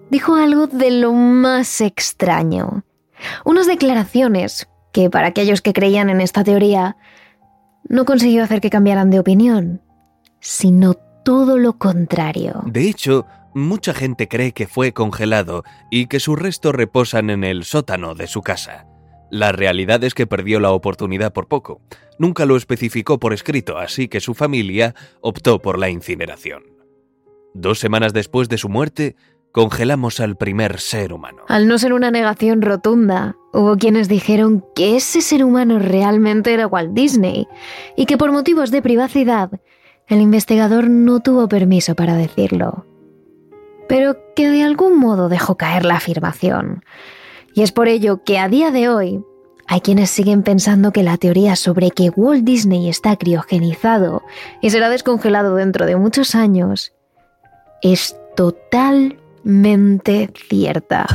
dijo 0.09 0.35
algo 0.35 0.67
de 0.67 0.89
lo 0.89 1.13
más 1.13 1.79
extraño. 1.79 2.83
Unas 3.45 3.67
declaraciones 3.67 4.67
que 4.91 5.09
para 5.09 5.27
aquellos 5.27 5.61
que 5.61 5.73
creían 5.73 6.09
en 6.09 6.19
esta 6.19 6.43
teoría 6.43 6.97
no 7.87 8.05
consiguió 8.05 8.43
hacer 8.43 8.59
que 8.59 8.69
cambiaran 8.71 9.11
de 9.11 9.19
opinión, 9.19 9.81
sino 10.39 10.95
todo 11.23 11.57
lo 11.57 11.77
contrario. 11.77 12.63
De 12.65 12.89
hecho, 12.89 13.27
mucha 13.53 13.93
gente 13.93 14.27
cree 14.27 14.51
que 14.51 14.67
fue 14.67 14.93
congelado 14.93 15.63
y 15.91 16.07
que 16.07 16.19
sus 16.19 16.39
restos 16.39 16.73
reposan 16.73 17.29
en 17.29 17.43
el 17.43 17.65
sótano 17.65 18.15
de 18.15 18.27
su 18.27 18.41
casa. 18.41 18.87
La 19.33 19.51
realidad 19.51 20.03
es 20.03 20.13
que 20.13 20.27
perdió 20.27 20.59
la 20.59 20.69
oportunidad 20.69 21.33
por 21.33 21.47
poco. 21.47 21.81
Nunca 22.19 22.45
lo 22.45 22.55
especificó 22.55 23.19
por 23.19 23.33
escrito, 23.33 23.79
así 23.79 24.07
que 24.07 24.19
su 24.19 24.35
familia 24.35 24.93
optó 25.21 25.59
por 25.59 25.79
la 25.79 25.89
incineración. 25.89 26.61
Dos 27.55 27.79
semanas 27.79 28.13
después 28.13 28.47
de 28.47 28.59
su 28.59 28.69
muerte, 28.69 29.15
congelamos 29.51 30.19
al 30.19 30.35
primer 30.37 30.79
ser 30.79 31.13
humano. 31.13 31.41
Al 31.47 31.67
no 31.67 31.79
ser 31.79 31.93
una 31.93 32.11
negación 32.11 32.61
rotunda, 32.61 33.35
hubo 33.53 33.75
quienes 33.75 34.07
dijeron 34.07 34.63
que 34.75 34.97
ese 34.97 35.19
ser 35.21 35.43
humano 35.43 35.79
realmente 35.79 36.53
era 36.53 36.67
Walt 36.67 36.93
Disney 36.93 37.47
y 37.97 38.05
que 38.05 38.19
por 38.19 38.31
motivos 38.31 38.69
de 38.69 38.83
privacidad, 38.83 39.49
el 40.05 40.21
investigador 40.21 40.91
no 40.91 41.21
tuvo 41.21 41.47
permiso 41.47 41.95
para 41.95 42.13
decirlo. 42.13 42.85
Pero 43.89 44.15
que 44.35 44.51
de 44.51 44.61
algún 44.61 44.99
modo 44.99 45.27
dejó 45.27 45.57
caer 45.57 45.85
la 45.85 45.95
afirmación. 45.95 46.83
Y 47.55 47.61
es 47.61 47.71
por 47.71 47.87
ello 47.87 48.23
que 48.23 48.39
a 48.39 48.49
día 48.49 48.71
de 48.71 48.89
hoy 48.89 49.23
hay 49.67 49.81
quienes 49.81 50.09
siguen 50.09 50.43
pensando 50.43 50.91
que 50.91 51.03
la 51.03 51.17
teoría 51.17 51.55
sobre 51.55 51.91
que 51.91 52.09
Walt 52.09 52.43
Disney 52.43 52.89
está 52.89 53.15
criogenizado 53.15 54.23
y 54.61 54.71
será 54.71 54.89
descongelado 54.89 55.55
dentro 55.55 55.85
de 55.85 55.95
muchos 55.95 56.35
años 56.35 56.93
es 57.81 58.17
totalmente 58.35 60.31
cierta. 60.49 61.05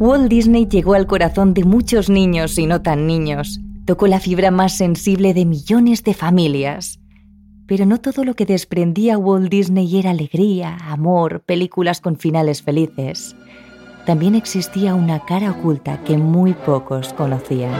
Walt 0.00 0.28
Disney 0.28 0.66
llegó 0.66 0.94
al 0.94 1.06
corazón 1.06 1.54
de 1.54 1.64
muchos 1.64 2.08
niños 2.08 2.56
y 2.58 2.66
no 2.66 2.82
tan 2.82 3.06
niños. 3.06 3.60
Tocó 3.84 4.06
la 4.06 4.20
fibra 4.20 4.50
más 4.50 4.76
sensible 4.76 5.34
de 5.34 5.44
millones 5.44 6.02
de 6.04 6.14
familias. 6.14 7.00
Pero 7.68 7.84
no 7.84 8.00
todo 8.00 8.24
lo 8.24 8.34
que 8.34 8.46
desprendía 8.46 9.18
Walt 9.18 9.50
Disney 9.50 9.98
era 9.98 10.10
alegría, 10.10 10.78
amor, 10.88 11.42
películas 11.42 12.00
con 12.00 12.16
finales 12.16 12.62
felices. 12.62 13.36
También 14.06 14.34
existía 14.34 14.94
una 14.94 15.26
cara 15.26 15.50
oculta 15.50 16.02
que 16.02 16.16
muy 16.16 16.54
pocos 16.54 17.12
conocían. 17.12 17.78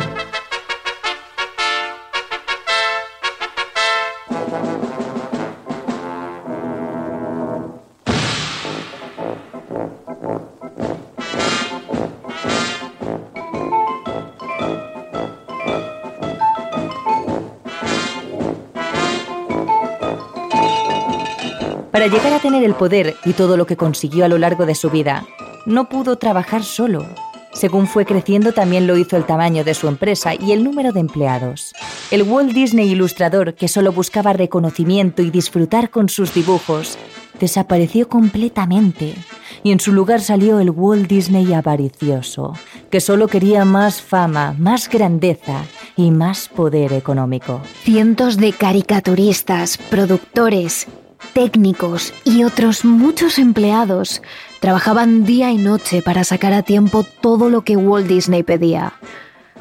Para 21.99 22.13
llegar 22.13 22.33
a 22.33 22.39
tener 22.39 22.63
el 22.63 22.75
poder 22.75 23.17
y 23.25 23.33
todo 23.33 23.57
lo 23.57 23.67
que 23.67 23.77
consiguió 23.77 24.25
a 24.25 24.29
lo 24.29 24.39
largo 24.39 24.67
de 24.67 24.77
su 24.77 24.89
vida, 24.89 25.27
no 25.67 25.89
pudo 25.89 26.15
trabajar 26.15 26.63
solo. 26.63 27.05
Según 27.53 27.89
fue 27.89 28.05
creciendo 28.05 28.53
también 28.53 28.87
lo 28.87 28.97
hizo 28.97 29.17
el 29.17 29.27
tamaño 29.27 29.65
de 29.65 29.75
su 29.75 29.89
empresa 29.89 30.33
y 30.37 30.53
el 30.53 30.63
número 30.63 30.93
de 30.93 31.01
empleados. 31.01 31.75
El 32.13 32.23
Walt 32.23 32.53
Disney 32.53 32.89
ilustrador, 32.89 33.55
que 33.55 33.67
solo 33.67 33.91
buscaba 33.91 34.33
reconocimiento 34.33 35.23
y 35.23 35.31
disfrutar 35.31 35.91
con 35.91 36.09
sus 36.09 36.33
dibujos, 36.33 36.97
desapareció 37.41 38.09
completamente 38.09 39.17
y 39.65 39.73
en 39.73 39.81
su 39.81 39.93
lugar 39.93 40.21
salió 40.21 40.61
el 40.61 40.71
Walt 40.71 41.09
Disney 41.09 41.53
avaricioso, 41.53 42.53
que 42.91 43.01
solo 43.01 43.27
quería 43.27 43.65
más 43.65 44.01
fama, 44.03 44.55
más 44.57 44.89
grandeza 44.89 45.65
y 45.97 46.13
más 46.13 46.49
poder 46.49 46.93
económico. 46.93 47.61
Cientos 47.83 48.37
de 48.37 48.53
caricaturistas, 48.53 49.79
productores, 49.79 50.87
técnicos 51.33 52.13
y 52.25 52.45
otros 52.45 52.85
muchos 52.85 53.39
empleados 53.39 54.23
trabajaban 54.61 55.25
día 55.25 55.51
y 55.51 55.57
noche 55.57 56.03
para 56.03 56.25
sacar 56.25 56.53
a 56.53 56.63
tiempo 56.63 57.05
todo 57.21 57.51
lo 57.51 57.63
que 57.63 57.77
Walt 57.77 58.07
Disney 58.07 58.43
pedía. 58.43 58.93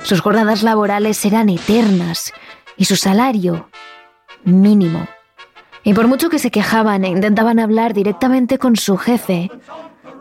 Sus 0.03 0.21
jornadas 0.21 0.63
laborales 0.63 1.23
eran 1.25 1.49
eternas 1.49 2.33
y 2.77 2.85
su 2.85 2.95
salario 2.95 3.69
mínimo. 4.43 5.07
Y 5.83 5.93
por 5.93 6.07
mucho 6.07 6.29
que 6.29 6.39
se 6.39 6.51
quejaban 6.51 7.05
e 7.05 7.09
intentaban 7.09 7.59
hablar 7.59 7.93
directamente 7.93 8.57
con 8.57 8.75
su 8.75 8.97
jefe, 8.97 9.49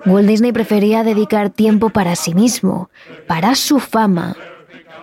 Walt 0.04 0.28
Disney 0.28 0.52
prefería 0.52 1.02
dedicar 1.02 1.50
tiempo 1.50 1.90
para 1.90 2.16
sí 2.16 2.34
mismo, 2.34 2.90
para 3.26 3.54
su 3.54 3.80
fama 3.80 4.36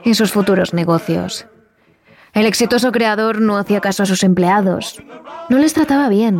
y 0.03 0.13
sus 0.13 0.31
futuros 0.31 0.73
negocios. 0.73 1.45
El 2.33 2.47
exitoso 2.47 2.91
creador 2.91 3.41
no 3.41 3.57
hacía 3.57 3.79
caso 3.79 4.03
a 4.03 4.05
sus 4.07 4.23
empleados, 4.23 5.01
no 5.49 5.59
les 5.59 5.73
trataba 5.73 6.09
bien. 6.09 6.39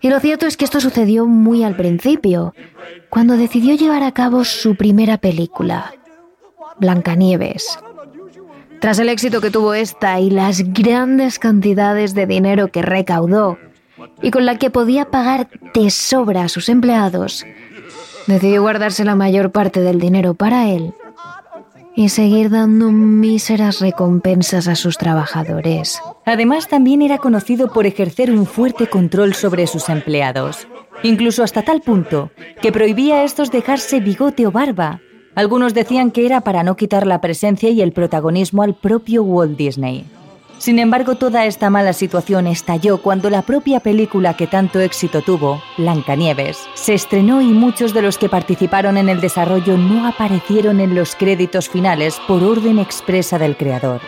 Y 0.00 0.08
lo 0.08 0.20
cierto 0.20 0.46
es 0.46 0.56
que 0.56 0.64
esto 0.64 0.80
sucedió 0.80 1.26
muy 1.26 1.64
al 1.64 1.74
principio, 1.74 2.54
cuando 3.10 3.36
decidió 3.36 3.74
llevar 3.74 4.04
a 4.04 4.12
cabo 4.12 4.44
su 4.44 4.76
primera 4.76 5.18
película, 5.18 5.92
Blancanieves. 6.78 7.78
Tras 8.80 9.00
el 9.00 9.08
éxito 9.08 9.40
que 9.40 9.50
tuvo 9.50 9.74
esta 9.74 10.20
y 10.20 10.30
las 10.30 10.62
grandes 10.72 11.40
cantidades 11.40 12.14
de 12.14 12.26
dinero 12.26 12.68
que 12.68 12.82
recaudó, 12.82 13.58
y 14.22 14.30
con 14.30 14.46
la 14.46 14.58
que 14.58 14.70
podía 14.70 15.06
pagar 15.06 15.48
de 15.74 15.90
sobra 15.90 16.44
a 16.44 16.48
sus 16.48 16.68
empleados, 16.68 17.44
decidió 18.28 18.62
guardarse 18.62 19.04
la 19.04 19.16
mayor 19.16 19.50
parte 19.50 19.80
del 19.80 19.98
dinero 19.98 20.34
para 20.34 20.68
él 20.68 20.94
y 21.96 22.08
seguir 22.08 22.50
dando 22.50 22.90
míseras 22.90 23.80
recompensas 23.80 24.68
a 24.68 24.74
sus 24.74 24.98
trabajadores. 24.98 26.00
Además, 26.24 26.68
también 26.68 27.02
era 27.02 27.18
conocido 27.18 27.72
por 27.72 27.86
ejercer 27.86 28.30
un 28.30 28.46
fuerte 28.46 28.88
control 28.88 29.34
sobre 29.34 29.66
sus 29.66 29.88
empleados, 29.88 30.66
incluso 31.02 31.42
hasta 31.42 31.62
tal 31.62 31.80
punto 31.80 32.30
que 32.60 32.72
prohibía 32.72 33.16
a 33.16 33.24
estos 33.24 33.50
dejarse 33.50 34.00
bigote 34.00 34.46
o 34.46 34.50
barba, 34.50 35.00
algunos 35.34 35.74
decían 35.74 36.12
que 36.12 36.26
era 36.26 36.42
para 36.42 36.62
no 36.62 36.76
quitar 36.76 37.06
la 37.06 37.20
presencia 37.20 37.68
y 37.70 37.82
el 37.82 37.92
protagonismo 37.92 38.62
al 38.62 38.74
propio 38.74 39.24
Walt 39.24 39.56
Disney. 39.56 40.04
Sin 40.64 40.78
embargo, 40.78 41.16
toda 41.16 41.44
esta 41.44 41.68
mala 41.68 41.92
situación 41.92 42.46
estalló 42.46 42.96
cuando 42.96 43.28
la 43.28 43.42
propia 43.42 43.80
película 43.80 44.34
que 44.34 44.46
tanto 44.46 44.80
éxito 44.80 45.20
tuvo, 45.20 45.62
Blancanieves, 45.76 46.58
se 46.72 46.94
estrenó 46.94 47.42
y 47.42 47.48
muchos 47.48 47.92
de 47.92 48.00
los 48.00 48.16
que 48.16 48.30
participaron 48.30 48.96
en 48.96 49.10
el 49.10 49.20
desarrollo 49.20 49.76
no 49.76 50.06
aparecieron 50.06 50.80
en 50.80 50.94
los 50.94 51.16
créditos 51.16 51.68
finales 51.68 52.18
por 52.26 52.42
orden 52.42 52.78
expresa 52.78 53.38
del 53.38 53.58
creador. 53.58 54.00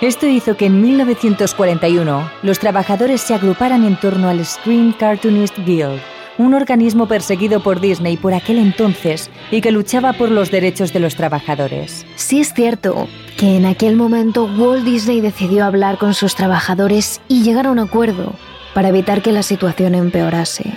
Esto 0.00 0.28
hizo 0.28 0.56
que 0.56 0.66
en 0.66 0.80
1941 0.80 2.30
los 2.44 2.60
trabajadores 2.60 3.20
se 3.20 3.34
agruparan 3.34 3.84
en 3.84 3.98
torno 3.98 4.28
al 4.28 4.46
Screen 4.46 4.92
Cartoonist 4.92 5.58
Guild, 5.66 6.00
un 6.38 6.54
organismo 6.54 7.08
perseguido 7.08 7.60
por 7.60 7.80
Disney 7.80 8.16
por 8.16 8.34
aquel 8.34 8.58
entonces 8.58 9.32
y 9.50 9.60
que 9.60 9.72
luchaba 9.72 10.12
por 10.12 10.30
los 10.30 10.52
derechos 10.52 10.92
de 10.92 11.00
los 11.00 11.16
trabajadores. 11.16 12.06
Sí 12.14 12.38
es 12.38 12.54
cierto 12.54 13.08
que 13.38 13.56
en 13.56 13.64
aquel 13.66 13.94
momento 13.94 14.44
Walt 14.44 14.84
Disney 14.84 15.20
decidió 15.20 15.64
hablar 15.64 15.96
con 15.96 16.12
sus 16.12 16.34
trabajadores 16.34 17.20
y 17.28 17.44
llegar 17.44 17.68
a 17.68 17.70
un 17.70 17.78
acuerdo 17.78 18.34
para 18.74 18.88
evitar 18.88 19.22
que 19.22 19.30
la 19.30 19.44
situación 19.44 19.94
empeorase. 19.94 20.76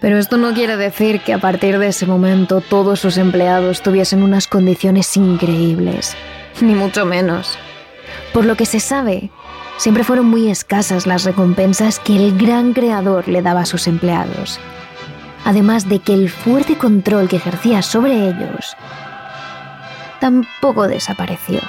Pero 0.00 0.18
esto 0.18 0.38
no 0.38 0.54
quiere 0.54 0.78
decir 0.78 1.20
que 1.20 1.34
a 1.34 1.38
partir 1.38 1.78
de 1.78 1.88
ese 1.88 2.06
momento 2.06 2.62
todos 2.62 2.98
sus 2.98 3.18
empleados 3.18 3.82
tuviesen 3.82 4.22
unas 4.22 4.48
condiciones 4.48 5.14
increíbles, 5.18 6.16
ni 6.62 6.74
mucho 6.74 7.04
menos. 7.04 7.58
Por 8.32 8.46
lo 8.46 8.56
que 8.56 8.66
se 8.66 8.80
sabe, 8.80 9.30
Siempre 9.80 10.04
fueron 10.04 10.26
muy 10.26 10.50
escasas 10.50 11.06
las 11.06 11.24
recompensas 11.24 11.98
que 11.98 12.14
el 12.14 12.36
gran 12.36 12.74
creador 12.74 13.26
le 13.28 13.40
daba 13.40 13.62
a 13.62 13.64
sus 13.64 13.88
empleados. 13.88 14.60
Además 15.46 15.88
de 15.88 16.00
que 16.00 16.12
el 16.12 16.28
fuerte 16.28 16.76
control 16.76 17.30
que 17.30 17.36
ejercía 17.36 17.80
sobre 17.80 18.28
ellos 18.28 18.76
tampoco 20.20 20.86
desapareció. 20.86 21.60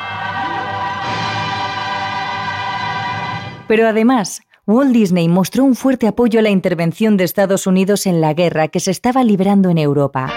Pero 3.68 3.88
además, 3.88 4.42
Walt 4.68 4.92
Disney 4.92 5.28
mostró 5.28 5.64
un 5.64 5.76
fuerte 5.76 6.08
apoyo 6.08 6.40
a 6.40 6.44
la 6.44 6.50
intervención 6.50 7.18
de 7.18 7.24
Estados 7.24 7.68
Unidos 7.68 8.06
en 8.06 8.22
la 8.22 8.34
guerra 8.34 8.68
que 8.68 8.80
se 8.80 8.92
estaba 8.92 9.24
librando 9.24 9.70
en 9.70 9.78
Europa. 9.78 10.30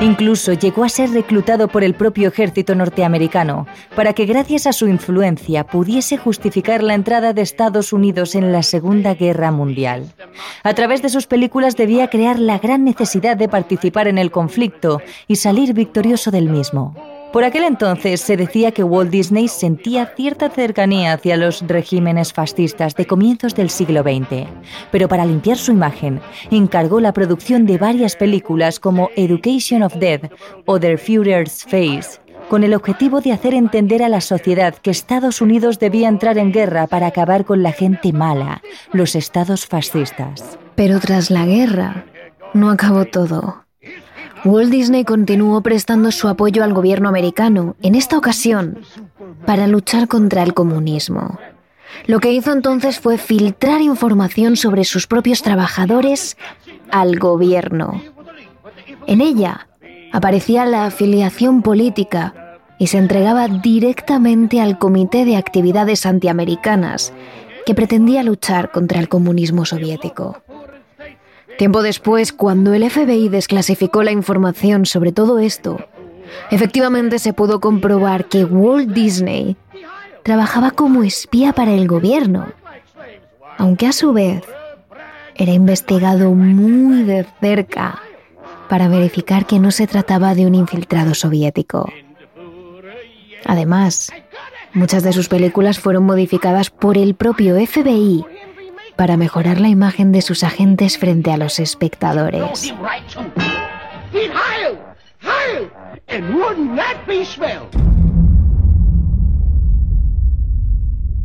Incluso 0.00 0.52
llegó 0.52 0.84
a 0.84 0.88
ser 0.88 1.10
reclutado 1.10 1.68
por 1.68 1.82
el 1.82 1.94
propio 1.94 2.28
ejército 2.28 2.74
norteamericano 2.74 3.66
para 3.96 4.12
que 4.12 4.26
gracias 4.26 4.66
a 4.66 4.72
su 4.72 4.86
influencia 4.86 5.64
pudiese 5.64 6.16
justificar 6.16 6.82
la 6.82 6.94
entrada 6.94 7.32
de 7.32 7.42
Estados 7.42 7.92
Unidos 7.92 8.34
en 8.34 8.52
la 8.52 8.62
Segunda 8.62 9.14
Guerra 9.14 9.50
Mundial. 9.50 10.12
A 10.62 10.74
través 10.74 11.02
de 11.02 11.08
sus 11.08 11.26
películas 11.26 11.76
debía 11.76 12.08
crear 12.08 12.38
la 12.38 12.58
gran 12.58 12.84
necesidad 12.84 13.36
de 13.36 13.48
participar 13.48 14.06
en 14.06 14.18
el 14.18 14.30
conflicto 14.30 15.02
y 15.26 15.36
salir 15.36 15.74
victorioso 15.74 16.30
del 16.30 16.48
mismo. 16.48 16.94
Por 17.32 17.44
aquel 17.44 17.64
entonces 17.64 18.22
se 18.22 18.38
decía 18.38 18.72
que 18.72 18.82
Walt 18.82 19.10
Disney 19.10 19.48
sentía 19.48 20.06
cierta 20.16 20.48
cercanía 20.48 21.12
hacia 21.12 21.36
los 21.36 21.60
regímenes 21.66 22.32
fascistas 22.32 22.94
de 22.94 23.06
comienzos 23.06 23.54
del 23.54 23.68
siglo 23.68 24.02
XX, 24.02 24.48
pero 24.90 25.08
para 25.08 25.26
limpiar 25.26 25.58
su 25.58 25.72
imagen 25.72 26.22
encargó 26.50 27.00
la 27.00 27.12
producción 27.12 27.66
de 27.66 27.76
varias 27.76 28.16
películas 28.16 28.80
como 28.80 29.10
Education 29.14 29.82
of 29.82 29.96
Death 29.96 30.32
o 30.64 30.80
The 30.80 30.96
Führer's 30.96 31.64
Face, 31.64 32.18
con 32.48 32.64
el 32.64 32.72
objetivo 32.72 33.20
de 33.20 33.32
hacer 33.32 33.52
entender 33.52 34.02
a 34.02 34.08
la 34.08 34.22
sociedad 34.22 34.74
que 34.74 34.90
Estados 34.90 35.42
Unidos 35.42 35.78
debía 35.78 36.08
entrar 36.08 36.38
en 36.38 36.50
guerra 36.50 36.86
para 36.86 37.08
acabar 37.08 37.44
con 37.44 37.62
la 37.62 37.72
gente 37.72 38.10
mala, 38.14 38.62
los 38.92 39.14
estados 39.14 39.66
fascistas. 39.66 40.58
Pero 40.74 40.98
tras 40.98 41.30
la 41.30 41.44
guerra, 41.44 42.06
no 42.54 42.70
acabó 42.70 43.04
todo. 43.04 43.67
Walt 44.48 44.70
Disney 44.70 45.04
continuó 45.04 45.60
prestando 45.60 46.10
su 46.10 46.26
apoyo 46.26 46.64
al 46.64 46.72
gobierno 46.72 47.10
americano, 47.10 47.76
en 47.82 47.94
esta 47.94 48.16
ocasión, 48.16 48.78
para 49.44 49.66
luchar 49.66 50.08
contra 50.08 50.42
el 50.42 50.54
comunismo. 50.54 51.38
Lo 52.06 52.18
que 52.18 52.32
hizo 52.32 52.52
entonces 52.52 52.98
fue 52.98 53.18
filtrar 53.18 53.82
información 53.82 54.56
sobre 54.56 54.84
sus 54.84 55.06
propios 55.06 55.42
trabajadores 55.42 56.38
al 56.90 57.18
gobierno. 57.18 58.00
En 59.06 59.20
ella 59.20 59.68
aparecía 60.12 60.64
la 60.64 60.86
afiliación 60.86 61.60
política 61.60 62.58
y 62.78 62.86
se 62.86 62.96
entregaba 62.96 63.48
directamente 63.48 64.62
al 64.62 64.78
Comité 64.78 65.26
de 65.26 65.36
Actividades 65.36 66.06
Antiamericanas, 66.06 67.12
que 67.66 67.74
pretendía 67.74 68.22
luchar 68.22 68.70
contra 68.70 68.98
el 68.98 69.10
comunismo 69.10 69.66
soviético. 69.66 70.42
Tiempo 71.58 71.82
después, 71.82 72.32
cuando 72.32 72.72
el 72.72 72.88
FBI 72.88 73.28
desclasificó 73.28 74.04
la 74.04 74.12
información 74.12 74.86
sobre 74.86 75.10
todo 75.10 75.40
esto, 75.40 75.84
efectivamente 76.52 77.18
se 77.18 77.32
pudo 77.32 77.58
comprobar 77.58 78.26
que 78.26 78.44
Walt 78.44 78.90
Disney 78.90 79.56
trabajaba 80.22 80.70
como 80.70 81.02
espía 81.02 81.52
para 81.52 81.74
el 81.74 81.88
gobierno, 81.88 82.52
aunque 83.56 83.88
a 83.88 83.92
su 83.92 84.12
vez 84.12 84.44
era 85.34 85.50
investigado 85.52 86.30
muy 86.30 87.02
de 87.02 87.26
cerca 87.40 88.02
para 88.68 88.86
verificar 88.86 89.44
que 89.44 89.58
no 89.58 89.72
se 89.72 89.88
trataba 89.88 90.36
de 90.36 90.46
un 90.46 90.54
infiltrado 90.54 91.12
soviético. 91.12 91.90
Además, 93.44 94.12
muchas 94.74 95.02
de 95.02 95.12
sus 95.12 95.28
películas 95.28 95.80
fueron 95.80 96.04
modificadas 96.04 96.70
por 96.70 96.96
el 96.96 97.16
propio 97.16 97.56
FBI 97.56 98.24
para 98.98 99.16
mejorar 99.16 99.60
la 99.60 99.68
imagen 99.68 100.10
de 100.10 100.22
sus 100.22 100.42
agentes 100.42 100.98
frente 100.98 101.30
a 101.30 101.36
los 101.36 101.60
espectadores. 101.60 102.74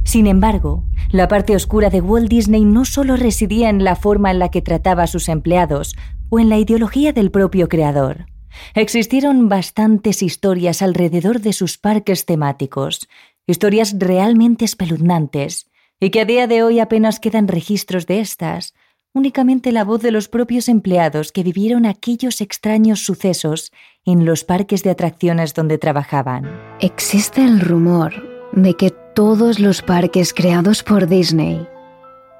Sin 0.03 0.27
embargo, 0.27 0.83
la 1.09 1.27
parte 1.27 1.55
oscura 1.55 1.89
de 1.89 1.99
Walt 1.99 2.29
Disney 2.29 2.63
no 2.63 2.85
solo 2.85 3.17
residía 3.17 3.69
en 3.69 3.83
la 3.83 3.95
forma 3.95 4.29
en 4.29 4.37
la 4.37 4.49
que 4.49 4.61
trataba 4.61 5.01
a 5.01 5.07
sus 5.07 5.27
empleados 5.27 5.95
o 6.29 6.39
en 6.39 6.49
la 6.49 6.59
ideología 6.59 7.11
del 7.11 7.31
propio 7.31 7.69
creador. 7.69 8.27
Existieron 8.75 9.49
bastantes 9.49 10.21
historias 10.21 10.83
alrededor 10.83 11.41
de 11.41 11.53
sus 11.53 11.79
parques 11.79 12.27
temáticos, 12.27 13.09
historias 13.47 13.95
realmente 13.97 14.63
espeluznantes, 14.63 15.72
y 16.03 16.09
que 16.09 16.21
a 16.21 16.25
día 16.25 16.47
de 16.47 16.63
hoy 16.63 16.81
apenas 16.81 17.21
quedan 17.21 17.47
registros 17.47 18.07
de 18.07 18.19
estas, 18.19 18.73
únicamente 19.13 19.71
la 19.71 19.85
voz 19.85 20.01
de 20.01 20.11
los 20.11 20.27
propios 20.27 20.67
empleados 20.67 21.31
que 21.31 21.43
vivieron 21.43 21.85
aquellos 21.85 22.41
extraños 22.41 23.05
sucesos 23.05 23.71
en 24.03 24.25
los 24.25 24.43
parques 24.43 24.83
de 24.83 24.89
atracciones 24.89 25.53
donde 25.53 25.77
trabajaban. 25.77 26.43
Existe 26.81 27.43
el 27.43 27.61
rumor 27.61 28.13
de 28.51 28.73
que 28.73 28.89
todos 28.89 29.59
los 29.59 29.81
parques 29.81 30.33
creados 30.33 30.83
por 30.83 31.07
Disney 31.07 31.65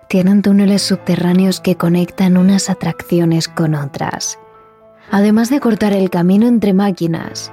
tienen 0.10 0.42
túneles 0.42 0.82
subterráneos 0.82 1.62
que 1.62 1.76
conectan 1.76 2.36
unas 2.36 2.70
atracciones 2.70 3.48
con 3.48 3.76
otras. 3.76 4.38
Además 5.10 5.50
de 5.50 5.62
cortar 5.62 5.94
el 5.94 6.10
camino 6.10 6.48
entre 6.48 6.74
máquinas, 6.74 7.52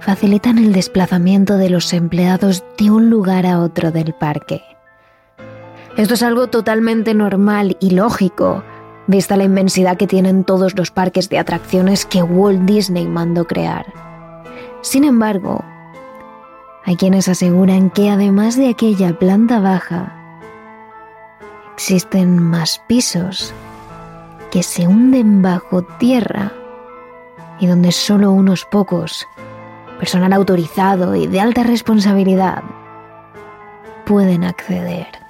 facilitan 0.00 0.56
el 0.56 0.72
desplazamiento 0.72 1.58
de 1.58 1.68
los 1.68 1.92
empleados 1.92 2.64
de 2.78 2.90
un 2.90 3.10
lugar 3.10 3.44
a 3.44 3.60
otro 3.60 3.92
del 3.92 4.14
parque. 4.14 4.62
Esto 5.96 6.14
es 6.14 6.22
algo 6.22 6.48
totalmente 6.48 7.14
normal 7.14 7.76
y 7.80 7.90
lógico, 7.90 8.64
vista 9.06 9.36
la 9.36 9.44
inmensidad 9.44 9.96
que 9.96 10.06
tienen 10.06 10.44
todos 10.44 10.74
los 10.76 10.90
parques 10.90 11.28
de 11.28 11.38
atracciones 11.38 12.06
que 12.06 12.22
Walt 12.22 12.62
Disney 12.62 13.06
mandó 13.06 13.46
crear. 13.46 13.92
Sin 14.80 15.04
embargo, 15.04 15.64
Hay 16.84 16.96
quienes 16.96 17.28
aseguran 17.28 17.90
que 17.90 18.10
además 18.10 18.56
de 18.56 18.68
aquella 18.68 19.16
planta 19.16 19.60
baja, 19.60 20.12
existen 21.74 22.42
más 22.42 22.82
pisos 22.88 23.54
que 24.50 24.64
se 24.64 24.88
hunden 24.88 25.42
bajo 25.42 25.82
tierra 25.82 26.50
y 27.60 27.66
donde 27.66 27.92
solo 27.92 28.32
unos 28.32 28.64
pocos, 28.64 29.28
personal 30.00 30.32
autorizado 30.32 31.14
y 31.14 31.28
de 31.28 31.40
alta 31.40 31.62
responsabilidad, 31.62 32.64
pueden 34.04 34.42
acceder. 34.42 35.21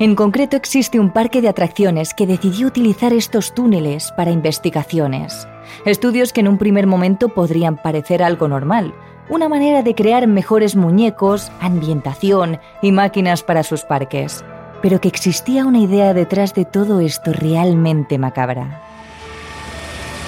En 0.00 0.14
concreto 0.14 0.56
existe 0.56 0.98
un 0.98 1.10
parque 1.10 1.42
de 1.42 1.50
atracciones 1.50 2.14
que 2.14 2.26
decidió 2.26 2.68
utilizar 2.68 3.12
estos 3.12 3.54
túneles 3.54 4.12
para 4.12 4.30
investigaciones. 4.30 5.46
Estudios 5.84 6.32
que 6.32 6.40
en 6.40 6.48
un 6.48 6.56
primer 6.56 6.86
momento 6.86 7.28
podrían 7.28 7.76
parecer 7.76 8.22
algo 8.22 8.48
normal, 8.48 8.94
una 9.28 9.50
manera 9.50 9.82
de 9.82 9.94
crear 9.94 10.26
mejores 10.26 10.74
muñecos, 10.74 11.52
ambientación 11.60 12.60
y 12.80 12.92
máquinas 12.92 13.42
para 13.42 13.62
sus 13.62 13.82
parques, 13.82 14.42
pero 14.80 15.02
que 15.02 15.08
existía 15.08 15.66
una 15.66 15.80
idea 15.80 16.14
detrás 16.14 16.54
de 16.54 16.64
todo 16.64 17.00
esto 17.00 17.34
realmente 17.34 18.16
macabra. 18.16 18.80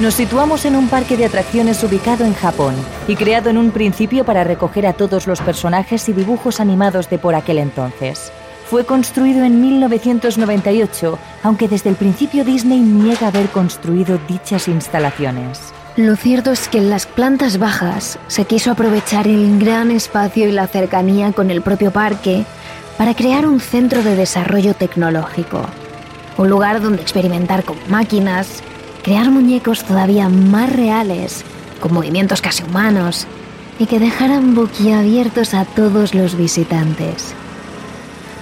Nos 0.01 0.13
situamos 0.13 0.67
en 0.67 0.77
un 0.77 0.91
parque 0.91 1.17
de 1.17 1.25
atracciones 1.25 1.83
ubicado 1.83 2.27
en 2.27 2.35
Japón 2.35 2.75
y 3.09 3.17
creado 3.17 3.49
en 3.49 3.57
un 3.57 3.71
principio 3.71 4.27
para 4.27 4.45
recoger 4.45 4.87
a 4.87 4.93
todos 4.93 5.27
los 5.27 5.41
personajes 5.41 6.11
y 6.11 6.13
dibujos 6.13 6.61
animados 6.61 7.09
de 7.09 7.19
por 7.19 7.35
aquel 7.35 7.57
entonces. 7.57 8.31
Fue 8.73 8.87
construido 8.87 9.45
en 9.45 9.61
1998, 9.61 11.19
aunque 11.43 11.69
desde 11.69 11.91
el 11.91 11.97
principio 11.97 12.43
Disney 12.43 12.81
niega 12.81 13.27
haber 13.27 13.51
construido 13.51 14.19
dichas 14.27 14.67
instalaciones. 14.67 15.75
Lo 15.97 16.17
cierto 16.17 16.53
es 16.53 16.69
que 16.69 16.79
en 16.79 16.89
las 16.89 17.05
plantas 17.05 17.59
bajas 17.59 18.19
se 18.29 18.47
quiso 18.47 18.71
aprovechar 18.71 19.29
el 19.29 19.59
gran 19.59 19.91
espacio 19.91 20.49
y 20.49 20.53
la 20.53 20.69
cercanía 20.69 21.33
con 21.33 21.51
el 21.51 21.61
propio 21.61 21.91
parque 21.91 22.47
para 22.97 23.13
crear 23.13 23.45
un 23.45 23.61
centro 23.61 24.03
de 24.03 24.17
desarrollo 24.17 24.73
tecnológico, 24.73 25.67
un 26.39 26.49
lugar 26.49 26.81
donde 26.81 27.03
experimentar 27.03 27.65
con 27.65 27.77
máquinas, 27.91 28.63
crear 29.03 29.31
muñecos 29.31 29.85
todavía 29.85 30.31
más 30.31 30.73
reales, 30.73 31.45
con 31.79 31.93
movimientos 31.93 32.41
casi 32.41 32.63
humanos, 32.63 33.27
y 33.79 33.85
que 33.85 33.99
dejaran 33.99 34.55
boquiabiertos 34.55 35.53
a 35.53 35.67
todos 35.67 36.15
los 36.15 36.37
visitantes. 36.37 37.35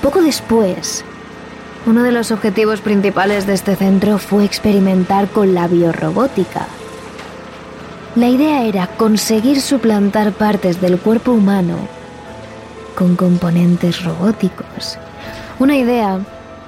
Poco 0.02 0.22
después, 0.22 1.04
uno 1.84 2.02
de 2.02 2.12
los 2.12 2.30
objetivos 2.30 2.80
principales 2.80 3.46
de 3.46 3.52
este 3.52 3.76
centro 3.76 4.18
fue 4.18 4.44
experimentar 4.44 5.28
con 5.28 5.54
la 5.54 5.68
biorrobótica. 5.68 6.66
La 8.16 8.28
idea 8.28 8.64
era 8.64 8.86
conseguir 8.86 9.60
suplantar 9.60 10.32
partes 10.32 10.80
del 10.80 10.98
cuerpo 10.98 11.32
humano 11.32 11.76
con 12.94 13.14
componentes 13.14 14.02
robóticos. 14.02 14.98
Una 15.58 15.76
idea 15.76 16.20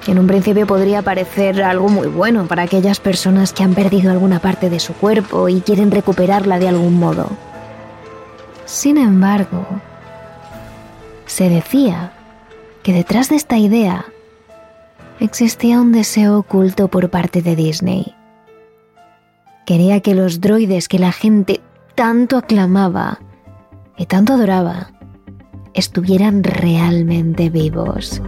que 0.05 0.11
en 0.11 0.19
un 0.19 0.27
principio 0.27 0.67
podría 0.67 1.01
parecer 1.01 1.63
algo 1.63 1.89
muy 1.89 2.07
bueno 2.07 2.45
para 2.45 2.63
aquellas 2.63 2.99
personas 2.99 3.51
que 3.51 3.63
han 3.63 3.73
perdido 3.73 4.11
alguna 4.11 4.39
parte 4.39 4.69
de 4.69 4.79
su 4.79 4.93
cuerpo 4.93 5.49
y 5.49 5.61
quieren 5.61 5.89
recuperarla 5.89 6.59
de 6.59 6.67
algún 6.67 6.99
modo. 6.99 7.29
Sin 8.65 8.97
embargo, 8.97 9.65
se 11.25 11.49
decía 11.49 12.11
que 12.83 12.93
detrás 12.93 13.29
de 13.29 13.37
esta 13.37 13.57
idea 13.57 14.05
existía 15.19 15.79
un 15.79 15.91
deseo 15.91 16.37
oculto 16.37 16.89
por 16.89 17.09
parte 17.09 17.41
de 17.41 17.55
Disney. 17.55 18.13
Quería 19.65 20.01
que 20.01 20.13
los 20.13 20.41
droides 20.41 20.89
que 20.89 20.99
la 20.99 21.13
gente 21.13 21.61
tanto 21.95 22.37
aclamaba 22.37 23.19
y 23.97 24.05
tanto 24.05 24.33
adoraba 24.33 24.91
estuvieran 25.73 26.43
realmente 26.43 27.49
vivos. 27.49 28.21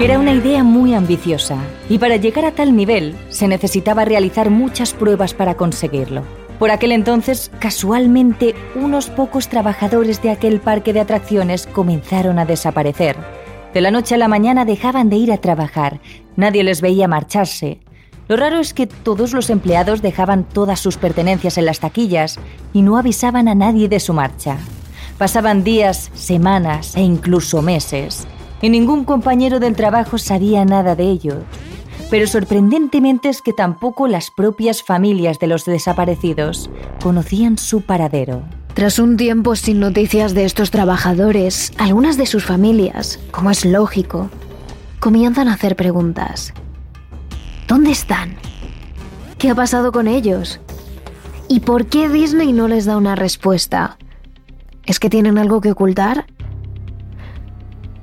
Era 0.00 0.18
una 0.18 0.32
idea 0.32 0.64
muy 0.64 0.94
ambiciosa 0.94 1.58
y 1.90 1.98
para 1.98 2.16
llegar 2.16 2.46
a 2.46 2.52
tal 2.52 2.74
nivel 2.74 3.14
se 3.28 3.46
necesitaba 3.48 4.06
realizar 4.06 4.48
muchas 4.48 4.94
pruebas 4.94 5.34
para 5.34 5.58
conseguirlo. 5.58 6.22
Por 6.58 6.70
aquel 6.70 6.92
entonces, 6.92 7.50
casualmente, 7.58 8.54
unos 8.74 9.10
pocos 9.10 9.48
trabajadores 9.48 10.22
de 10.22 10.30
aquel 10.30 10.58
parque 10.60 10.94
de 10.94 11.00
atracciones 11.00 11.66
comenzaron 11.66 12.38
a 12.38 12.46
desaparecer. 12.46 13.14
De 13.74 13.82
la 13.82 13.90
noche 13.90 14.14
a 14.14 14.18
la 14.18 14.28
mañana 14.28 14.64
dejaban 14.64 15.10
de 15.10 15.16
ir 15.16 15.32
a 15.32 15.36
trabajar, 15.36 16.00
nadie 16.34 16.64
les 16.64 16.80
veía 16.80 17.06
marcharse. 17.06 17.80
Lo 18.26 18.38
raro 18.38 18.58
es 18.58 18.72
que 18.72 18.86
todos 18.86 19.34
los 19.34 19.50
empleados 19.50 20.00
dejaban 20.00 20.44
todas 20.44 20.80
sus 20.80 20.96
pertenencias 20.96 21.58
en 21.58 21.66
las 21.66 21.80
taquillas 21.80 22.38
y 22.72 22.80
no 22.80 22.96
avisaban 22.96 23.48
a 23.48 23.54
nadie 23.54 23.90
de 23.90 24.00
su 24.00 24.14
marcha. 24.14 24.56
Pasaban 25.18 25.62
días, 25.62 26.10
semanas 26.14 26.96
e 26.96 27.02
incluso 27.02 27.60
meses 27.60 28.26
y 28.62 28.68
ningún 28.68 29.04
compañero 29.04 29.60
del 29.60 29.76
trabajo 29.76 30.18
sabía 30.18 30.64
nada 30.64 30.94
de 30.96 31.04
ello. 31.04 31.36
Pero 32.10 32.26
sorprendentemente 32.26 33.28
es 33.28 33.40
que 33.40 33.52
tampoco 33.52 34.08
las 34.08 34.30
propias 34.30 34.82
familias 34.82 35.38
de 35.38 35.46
los 35.46 35.64
desaparecidos 35.64 36.70
conocían 37.02 37.56
su 37.56 37.82
paradero. 37.82 38.42
Tras 38.74 38.98
un 38.98 39.16
tiempo 39.16 39.56
sin 39.56 39.80
noticias 39.80 40.34
de 40.34 40.44
estos 40.44 40.70
trabajadores, 40.70 41.72
algunas 41.78 42.16
de 42.16 42.26
sus 42.26 42.44
familias, 42.44 43.20
como 43.30 43.50
es 43.50 43.64
lógico, 43.64 44.30
comienzan 44.98 45.48
a 45.48 45.54
hacer 45.54 45.76
preguntas. 45.76 46.52
¿Dónde 47.66 47.90
están? 47.90 48.36
¿Qué 49.38 49.50
ha 49.50 49.54
pasado 49.54 49.92
con 49.92 50.08
ellos? 50.08 50.60
¿Y 51.48 51.60
por 51.60 51.86
qué 51.86 52.08
Disney 52.08 52.52
no 52.52 52.68
les 52.68 52.84
da 52.84 52.96
una 52.96 53.16
respuesta? 53.16 53.98
¿Es 54.84 54.98
que 54.98 55.10
tienen 55.10 55.38
algo 55.38 55.60
que 55.60 55.72
ocultar? 55.72 56.26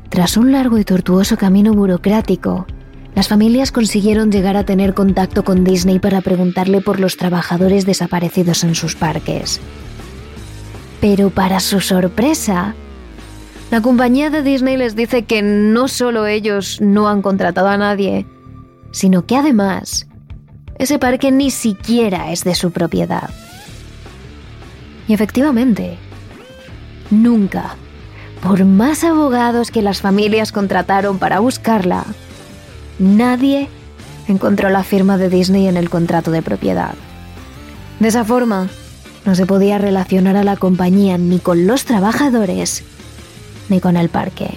Tras 0.09 0.37
un 0.37 0.51
largo 0.51 0.77
y 0.77 0.83
tortuoso 0.83 1.37
camino 1.37 1.73
burocrático, 1.73 2.65
las 3.13 3.27
familias 3.27 3.71
consiguieron 3.71 4.31
llegar 4.31 4.55
a 4.57 4.63
tener 4.63 4.93
contacto 4.93 5.43
con 5.43 5.63
Disney 5.63 5.99
para 5.99 6.21
preguntarle 6.21 6.81
por 6.81 6.99
los 6.99 7.17
trabajadores 7.17 7.85
desaparecidos 7.85 8.63
en 8.63 8.75
sus 8.75 8.95
parques. 8.95 9.59
Pero 11.01 11.29
para 11.29 11.59
su 11.59 11.81
sorpresa, 11.81 12.75
la 13.69 13.81
compañía 13.81 14.29
de 14.29 14.43
Disney 14.43 14.77
les 14.77 14.95
dice 14.95 15.25
que 15.25 15.41
no 15.41 15.87
solo 15.87 16.25
ellos 16.25 16.79
no 16.79 17.09
han 17.09 17.21
contratado 17.21 17.67
a 17.67 17.77
nadie, 17.77 18.25
sino 18.91 19.25
que 19.25 19.35
además 19.35 20.07
ese 20.77 20.99
parque 20.99 21.31
ni 21.31 21.51
siquiera 21.51 22.31
es 22.31 22.43
de 22.43 22.55
su 22.55 22.71
propiedad. 22.71 23.29
Y 25.07 25.13
efectivamente, 25.13 25.97
nunca 27.09 27.75
por 28.41 28.65
más 28.65 29.03
abogados 29.03 29.71
que 29.71 29.81
las 29.81 30.01
familias 30.01 30.51
contrataron 30.51 31.19
para 31.19 31.39
buscarla, 31.39 32.05
nadie 32.99 33.69
encontró 34.27 34.69
la 34.69 34.83
firma 34.83 35.17
de 35.17 35.29
Disney 35.29 35.67
en 35.67 35.77
el 35.77 35.89
contrato 35.89 36.31
de 36.31 36.41
propiedad. 36.41 36.95
De 37.99 38.09
esa 38.09 38.23
forma, 38.23 38.69
no 39.25 39.35
se 39.35 39.45
podía 39.45 39.77
relacionar 39.77 40.37
a 40.37 40.43
la 40.43 40.55
compañía 40.55 41.17
ni 41.17 41.39
con 41.39 41.67
los 41.67 41.85
trabajadores 41.85 42.83
ni 43.69 43.81
con 43.81 43.97
el 43.97 44.09
parque. 44.09 44.49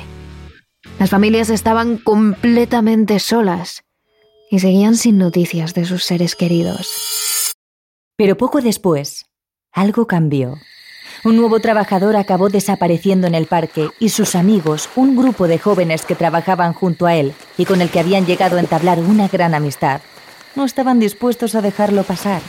Las 0.98 1.10
familias 1.10 1.50
estaban 1.50 1.98
completamente 1.98 3.18
solas 3.18 3.82
y 4.50 4.60
seguían 4.60 4.96
sin 4.96 5.18
noticias 5.18 5.74
de 5.74 5.84
sus 5.84 6.04
seres 6.04 6.36
queridos. 6.36 7.56
Pero 8.16 8.36
poco 8.36 8.60
después, 8.60 9.26
algo 9.72 10.06
cambió. 10.06 10.58
Un 11.22 11.36
nuevo 11.36 11.60
trabajador 11.60 12.16
acabó 12.16 12.48
desapareciendo 12.48 13.26
en 13.26 13.34
el 13.34 13.44
parque 13.44 13.90
y 13.98 14.08
sus 14.08 14.34
amigos, 14.34 14.88
un 14.96 15.14
grupo 15.14 15.48
de 15.48 15.58
jóvenes 15.58 16.06
que 16.06 16.14
trabajaban 16.14 16.72
junto 16.72 17.04
a 17.04 17.14
él 17.14 17.34
y 17.58 17.66
con 17.66 17.82
el 17.82 17.90
que 17.90 18.00
habían 18.00 18.24
llegado 18.24 18.56
a 18.56 18.60
entablar 18.60 19.00
una 19.00 19.28
gran 19.28 19.54
amistad, 19.54 20.00
no 20.56 20.64
estaban 20.64 20.98
dispuestos 20.98 21.54
a 21.54 21.60
dejarlo 21.60 22.04
pasar. 22.04 22.40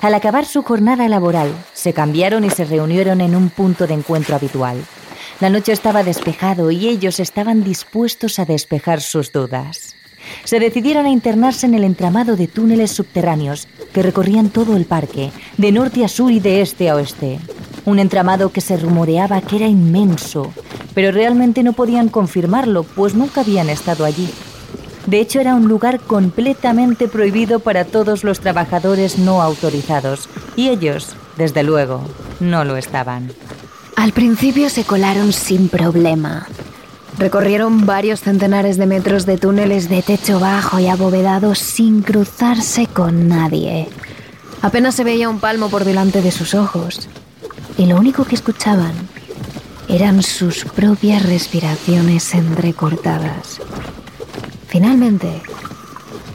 Al 0.00 0.14
acabar 0.14 0.46
su 0.46 0.62
jornada 0.62 1.08
laboral, 1.08 1.52
se 1.72 1.92
cambiaron 1.92 2.44
y 2.44 2.50
se 2.50 2.64
reunieron 2.64 3.20
en 3.20 3.34
un 3.34 3.50
punto 3.50 3.88
de 3.88 3.94
encuentro 3.94 4.36
habitual. 4.36 4.76
La 5.40 5.50
noche 5.50 5.72
estaba 5.72 6.04
despejado 6.04 6.70
y 6.70 6.86
ellos 6.86 7.18
estaban 7.18 7.64
dispuestos 7.64 8.38
a 8.38 8.44
despejar 8.44 9.00
sus 9.00 9.32
dudas. 9.32 9.96
Se 10.44 10.60
decidieron 10.60 11.06
a 11.06 11.10
internarse 11.10 11.66
en 11.66 11.74
el 11.74 11.82
entramado 11.82 12.36
de 12.36 12.46
túneles 12.46 12.92
subterráneos 12.92 13.66
que 13.92 14.04
recorrían 14.04 14.50
todo 14.50 14.76
el 14.76 14.84
parque, 14.84 15.32
de 15.56 15.72
norte 15.72 16.04
a 16.04 16.08
sur 16.08 16.30
y 16.30 16.38
de 16.38 16.60
este 16.60 16.90
a 16.90 16.94
oeste. 16.94 17.40
Un 17.88 17.98
entramado 17.98 18.50
que 18.50 18.60
se 18.60 18.76
rumoreaba 18.76 19.40
que 19.40 19.56
era 19.56 19.66
inmenso, 19.66 20.52
pero 20.94 21.10
realmente 21.10 21.62
no 21.62 21.72
podían 21.72 22.10
confirmarlo, 22.10 22.82
pues 22.82 23.14
nunca 23.14 23.40
habían 23.40 23.70
estado 23.70 24.04
allí. 24.04 24.28
De 25.06 25.20
hecho, 25.20 25.40
era 25.40 25.54
un 25.54 25.68
lugar 25.68 25.98
completamente 25.98 27.08
prohibido 27.08 27.60
para 27.60 27.86
todos 27.86 28.24
los 28.24 28.40
trabajadores 28.40 29.18
no 29.18 29.40
autorizados, 29.40 30.28
y 30.54 30.68
ellos, 30.68 31.16
desde 31.38 31.62
luego, 31.62 32.02
no 32.40 32.62
lo 32.64 32.76
estaban. 32.76 33.32
Al 33.96 34.12
principio 34.12 34.68
se 34.68 34.84
colaron 34.84 35.32
sin 35.32 35.70
problema. 35.70 36.46
Recorrieron 37.16 37.86
varios 37.86 38.20
centenares 38.20 38.76
de 38.76 38.84
metros 38.84 39.24
de 39.24 39.38
túneles 39.38 39.88
de 39.88 40.02
techo 40.02 40.38
bajo 40.40 40.78
y 40.78 40.88
abovedado 40.88 41.54
sin 41.54 42.02
cruzarse 42.02 42.86
con 42.86 43.28
nadie. 43.28 43.88
Apenas 44.60 44.94
se 44.94 45.04
veía 45.04 45.30
un 45.30 45.40
palmo 45.40 45.70
por 45.70 45.86
delante 45.86 46.20
de 46.20 46.32
sus 46.32 46.52
ojos. 46.52 47.08
Y 47.78 47.86
lo 47.86 47.96
único 47.96 48.24
que 48.24 48.34
escuchaban 48.34 48.92
eran 49.88 50.22
sus 50.22 50.64
propias 50.64 51.22
respiraciones 51.22 52.34
entrecortadas. 52.34 53.60
Finalmente, 54.66 55.40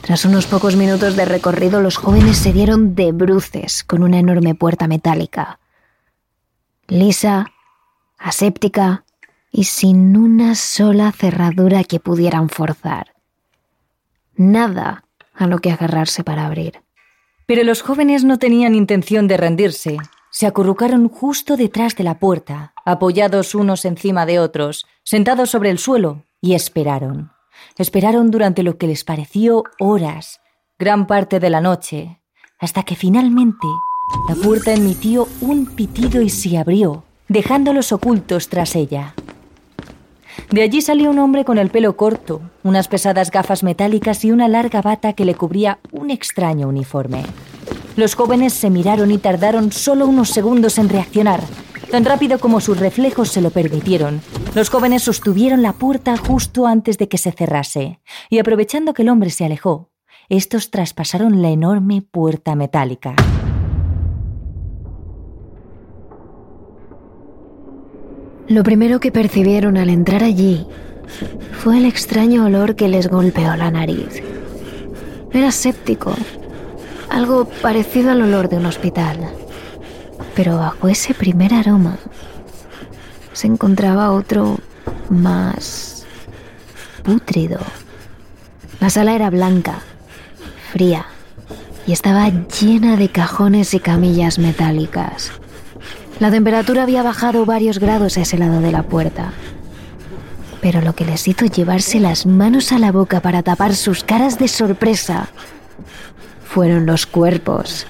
tras 0.00 0.24
unos 0.24 0.46
pocos 0.46 0.74
minutos 0.74 1.16
de 1.16 1.24
recorrido, 1.24 1.80
los 1.80 1.96
jóvenes 1.96 2.38
se 2.38 2.52
dieron 2.52 2.94
de 2.94 3.12
bruces 3.12 3.84
con 3.84 4.02
una 4.02 4.18
enorme 4.18 4.54
puerta 4.54 4.88
metálica. 4.88 5.60
Lisa, 6.88 7.52
aséptica 8.18 9.04
y 9.52 9.64
sin 9.64 10.16
una 10.16 10.56
sola 10.56 11.12
cerradura 11.12 11.84
que 11.84 12.00
pudieran 12.00 12.48
forzar. 12.48 13.14
Nada 14.34 15.04
a 15.34 15.46
lo 15.46 15.58
que 15.60 15.70
agarrarse 15.70 16.24
para 16.24 16.46
abrir. 16.46 16.82
Pero 17.46 17.62
los 17.64 17.82
jóvenes 17.82 18.24
no 18.24 18.38
tenían 18.38 18.74
intención 18.74 19.28
de 19.28 19.36
rendirse. 19.36 19.98
Se 20.36 20.48
acurrucaron 20.48 21.08
justo 21.08 21.56
detrás 21.56 21.94
de 21.94 22.02
la 22.02 22.18
puerta, 22.18 22.74
apoyados 22.84 23.54
unos 23.54 23.84
encima 23.84 24.26
de 24.26 24.40
otros, 24.40 24.84
sentados 25.04 25.50
sobre 25.50 25.70
el 25.70 25.78
suelo, 25.78 26.24
y 26.40 26.54
esperaron. 26.54 27.30
Esperaron 27.78 28.32
durante 28.32 28.64
lo 28.64 28.76
que 28.76 28.88
les 28.88 29.04
pareció 29.04 29.62
horas, 29.78 30.40
gran 30.76 31.06
parte 31.06 31.38
de 31.38 31.50
la 31.50 31.60
noche, 31.60 32.20
hasta 32.58 32.82
que 32.82 32.96
finalmente 32.96 33.68
la 34.28 34.34
puerta 34.34 34.72
emitió 34.72 35.28
un 35.40 35.66
pitido 35.66 36.20
y 36.20 36.30
se 36.30 36.58
abrió, 36.58 37.04
dejándolos 37.28 37.92
ocultos 37.92 38.48
tras 38.48 38.74
ella. 38.74 39.14
De 40.50 40.62
allí 40.62 40.82
salió 40.82 41.10
un 41.10 41.20
hombre 41.20 41.44
con 41.44 41.58
el 41.58 41.70
pelo 41.70 41.96
corto, 41.96 42.40
unas 42.64 42.88
pesadas 42.88 43.30
gafas 43.30 43.62
metálicas 43.62 44.24
y 44.24 44.32
una 44.32 44.48
larga 44.48 44.82
bata 44.82 45.12
que 45.12 45.26
le 45.26 45.36
cubría 45.36 45.78
un 45.92 46.10
extraño 46.10 46.66
uniforme. 46.66 47.22
Los 47.96 48.16
jóvenes 48.16 48.52
se 48.52 48.70
miraron 48.70 49.10
y 49.12 49.18
tardaron 49.18 49.70
solo 49.70 50.06
unos 50.06 50.30
segundos 50.30 50.78
en 50.78 50.88
reaccionar. 50.88 51.40
Tan 51.90 52.04
rápido 52.04 52.40
como 52.40 52.60
sus 52.60 52.80
reflejos 52.80 53.28
se 53.28 53.40
lo 53.40 53.50
permitieron, 53.50 54.20
los 54.54 54.68
jóvenes 54.68 55.02
sostuvieron 55.04 55.62
la 55.62 55.74
puerta 55.74 56.16
justo 56.16 56.66
antes 56.66 56.98
de 56.98 57.08
que 57.08 57.18
se 57.18 57.30
cerrase, 57.30 58.00
y 58.30 58.40
aprovechando 58.40 58.94
que 58.94 59.02
el 59.02 59.10
hombre 59.10 59.30
se 59.30 59.44
alejó, 59.44 59.90
estos 60.28 60.70
traspasaron 60.70 61.40
la 61.40 61.50
enorme 61.50 62.02
puerta 62.02 62.56
metálica. 62.56 63.14
Lo 68.48 68.62
primero 68.62 68.98
que 68.98 69.12
percibieron 69.12 69.76
al 69.76 69.88
entrar 69.88 70.24
allí 70.24 70.66
fue 71.52 71.78
el 71.78 71.84
extraño 71.84 72.46
olor 72.46 72.74
que 72.74 72.88
les 72.88 73.08
golpeó 73.08 73.54
la 73.56 73.70
nariz. 73.70 74.22
Era 75.32 75.50
séptico, 75.50 76.14
algo 77.10 77.46
parecido 77.46 78.10
al 78.10 78.22
olor 78.22 78.48
de 78.48 78.56
un 78.56 78.66
hospital. 78.66 79.18
Pero 80.34 80.58
bajo 80.58 80.88
ese 80.88 81.14
primer 81.14 81.54
aroma 81.54 81.98
se 83.32 83.46
encontraba 83.46 84.12
otro 84.12 84.58
más 85.10 86.06
pútrido. 87.02 87.58
La 88.80 88.90
sala 88.90 89.14
era 89.14 89.30
blanca, 89.30 89.80
fría, 90.72 91.06
y 91.86 91.92
estaba 91.92 92.30
llena 92.30 92.96
de 92.96 93.08
cajones 93.08 93.74
y 93.74 93.80
camillas 93.80 94.38
metálicas. 94.38 95.32
La 96.20 96.30
temperatura 96.30 96.84
había 96.84 97.02
bajado 97.02 97.44
varios 97.44 97.78
grados 97.78 98.16
a 98.16 98.22
ese 98.22 98.38
lado 98.38 98.60
de 98.60 98.72
la 98.72 98.84
puerta. 98.84 99.32
Pero 100.60 100.80
lo 100.80 100.94
que 100.94 101.04
les 101.04 101.28
hizo 101.28 101.44
llevarse 101.46 102.00
las 102.00 102.24
manos 102.24 102.72
a 102.72 102.78
la 102.78 102.92
boca 102.92 103.20
para 103.20 103.42
tapar 103.42 103.74
sus 103.74 104.04
caras 104.04 104.38
de 104.38 104.48
sorpresa 104.48 105.28
fueron 106.54 106.86
los 106.86 107.04
cuerpos. 107.04 107.84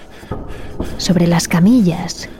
Sobre 0.96 1.26
las 1.26 1.48
camillas 1.48 2.30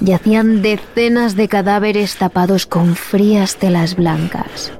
yacían 0.00 0.62
decenas 0.62 1.34
de 1.34 1.48
cadáveres 1.48 2.14
tapados 2.18 2.66
con 2.66 2.94
frías 2.94 3.56
telas 3.56 3.96
blancas. 3.96 4.70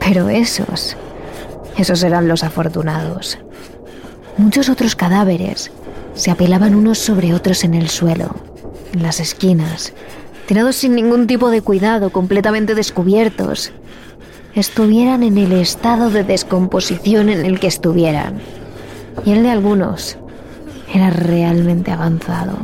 Pero 0.00 0.28
esos, 0.28 0.96
esos 1.76 2.02
eran 2.02 2.26
los 2.26 2.42
afortunados. 2.42 3.38
Muchos 4.38 4.68
otros 4.68 4.96
cadáveres 4.96 5.70
se 6.14 6.32
apilaban 6.32 6.74
unos 6.74 6.98
sobre 6.98 7.32
otros 7.32 7.62
en 7.62 7.74
el 7.74 7.88
suelo 7.88 8.34
en 8.92 9.04
las 9.04 9.20
esquinas, 9.20 9.92
tirados 10.46 10.74
sin 10.74 10.96
ningún 10.96 11.28
tipo 11.28 11.48
de 11.50 11.62
cuidado, 11.62 12.10
completamente 12.10 12.74
descubiertos, 12.74 13.70
estuvieran 14.56 15.22
en 15.22 15.38
el 15.38 15.52
estado 15.52 16.10
de 16.10 16.24
descomposición 16.24 17.28
en 17.28 17.44
el 17.44 17.60
que 17.60 17.68
estuvieran. 17.68 18.40
Y 19.24 19.32
el 19.32 19.42
de 19.42 19.50
algunos 19.50 20.18
era 20.92 21.10
realmente 21.10 21.90
avanzado. 21.90 22.56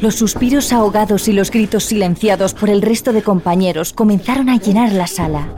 Los 0.00 0.16
suspiros 0.16 0.72
ahogados 0.72 1.28
y 1.28 1.32
los 1.32 1.50
gritos 1.50 1.84
silenciados 1.84 2.54
por 2.54 2.70
el 2.70 2.82
resto 2.82 3.12
de 3.12 3.22
compañeros 3.22 3.92
comenzaron 3.92 4.48
a 4.48 4.56
llenar 4.56 4.92
la 4.92 5.06
sala. 5.06 5.48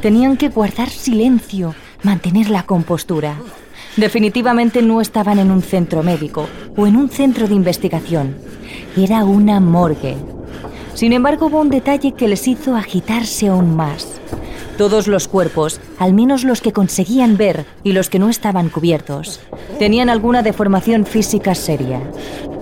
Tenían 0.00 0.36
que 0.36 0.48
guardar 0.48 0.88
silencio, 0.88 1.74
mantener 2.02 2.50
la 2.50 2.64
compostura. 2.64 3.36
Definitivamente 3.96 4.82
no 4.82 5.00
estaban 5.00 5.38
en 5.38 5.50
un 5.50 5.62
centro 5.62 6.02
médico 6.02 6.48
o 6.76 6.86
en 6.86 6.96
un 6.96 7.10
centro 7.10 7.46
de 7.46 7.54
investigación. 7.54 8.36
Era 8.96 9.24
una 9.24 9.60
morgue. 9.60 10.16
Sin 10.94 11.12
embargo, 11.12 11.46
hubo 11.46 11.60
un 11.60 11.70
detalle 11.70 12.12
que 12.12 12.26
les 12.26 12.48
hizo 12.48 12.74
agitarse 12.74 13.48
aún 13.48 13.76
más. 13.76 14.20
Todos 14.82 15.06
los 15.06 15.28
cuerpos, 15.28 15.80
al 16.00 16.12
menos 16.12 16.42
los 16.42 16.60
que 16.60 16.72
conseguían 16.72 17.36
ver 17.36 17.66
y 17.84 17.92
los 17.92 18.10
que 18.10 18.18
no 18.18 18.28
estaban 18.28 18.68
cubiertos, 18.68 19.38
tenían 19.78 20.10
alguna 20.10 20.42
deformación 20.42 21.06
física 21.06 21.54
seria. 21.54 22.00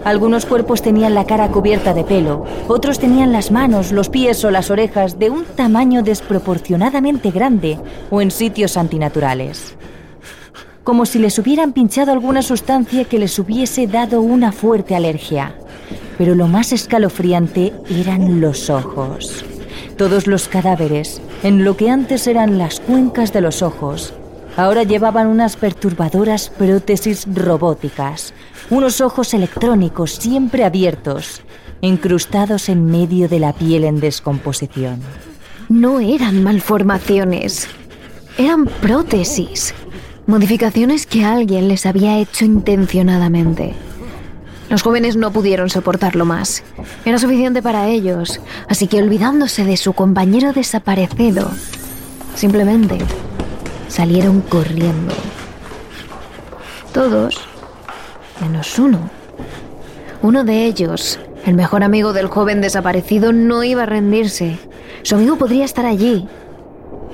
Algunos 0.04 0.44
cuerpos 0.44 0.82
tenían 0.82 1.14
la 1.14 1.24
cara 1.24 1.48
cubierta 1.48 1.94
de 1.94 2.04
pelo, 2.04 2.44
otros 2.68 2.98
tenían 2.98 3.32
las 3.32 3.50
manos, 3.50 3.90
los 3.90 4.10
pies 4.10 4.44
o 4.44 4.50
las 4.50 4.70
orejas 4.70 5.18
de 5.18 5.30
un 5.30 5.46
tamaño 5.46 6.02
desproporcionadamente 6.02 7.30
grande 7.30 7.78
o 8.10 8.20
en 8.20 8.30
sitios 8.30 8.76
antinaturales. 8.76 9.74
Como 10.84 11.06
si 11.06 11.20
les 11.20 11.38
hubieran 11.38 11.72
pinchado 11.72 12.12
alguna 12.12 12.42
sustancia 12.42 13.04
que 13.06 13.18
les 13.18 13.38
hubiese 13.38 13.86
dado 13.86 14.20
una 14.20 14.52
fuerte 14.52 14.94
alergia 14.94 15.54
pero 16.20 16.34
lo 16.34 16.48
más 16.48 16.74
escalofriante 16.74 17.72
eran 17.88 18.42
los 18.42 18.68
ojos. 18.68 19.42
Todos 19.96 20.26
los 20.26 20.48
cadáveres, 20.48 21.22
en 21.42 21.64
lo 21.64 21.76
que 21.76 21.90
antes 21.90 22.26
eran 22.26 22.58
las 22.58 22.80
cuencas 22.80 23.32
de 23.32 23.40
los 23.40 23.62
ojos, 23.62 24.12
ahora 24.56 24.82
llevaban 24.82 25.26
unas 25.26 25.56
perturbadoras 25.56 26.50
prótesis 26.50 27.26
robóticas, 27.32 28.34
unos 28.68 29.00
ojos 29.00 29.32
electrónicos 29.32 30.12
siempre 30.12 30.64
abiertos, 30.64 31.42
incrustados 31.80 32.68
en 32.68 32.84
medio 32.86 33.28
de 33.28 33.40
la 33.40 33.52
piel 33.52 33.84
en 33.84 34.00
descomposición. 34.00 35.00
No 35.68 36.00
eran 36.00 36.42
malformaciones, 36.42 37.68
eran 38.36 38.66
prótesis, 38.66 39.74
modificaciones 40.26 41.06
que 41.06 41.24
alguien 41.24 41.68
les 41.68 41.86
había 41.86 42.18
hecho 42.18 42.44
intencionadamente. 42.44 43.74
Los 44.70 44.82
jóvenes 44.82 45.16
no 45.16 45.32
pudieron 45.32 45.68
soportarlo 45.68 46.24
más. 46.24 46.62
Era 47.04 47.18
suficiente 47.18 47.60
para 47.60 47.88
ellos, 47.88 48.40
así 48.68 48.86
que 48.86 49.02
olvidándose 49.02 49.64
de 49.64 49.76
su 49.76 49.94
compañero 49.94 50.52
desaparecido, 50.52 51.50
simplemente 52.36 52.98
salieron 53.88 54.40
corriendo. 54.42 55.12
Todos, 56.94 57.40
menos 58.40 58.78
uno. 58.78 59.10
Uno 60.22 60.44
de 60.44 60.64
ellos, 60.66 61.18
el 61.44 61.54
mejor 61.54 61.82
amigo 61.82 62.12
del 62.12 62.28
joven 62.28 62.60
desaparecido, 62.60 63.32
no 63.32 63.64
iba 63.64 63.82
a 63.82 63.86
rendirse. 63.86 64.56
Su 65.02 65.16
amigo 65.16 65.36
podría 65.36 65.64
estar 65.64 65.84
allí, 65.84 66.28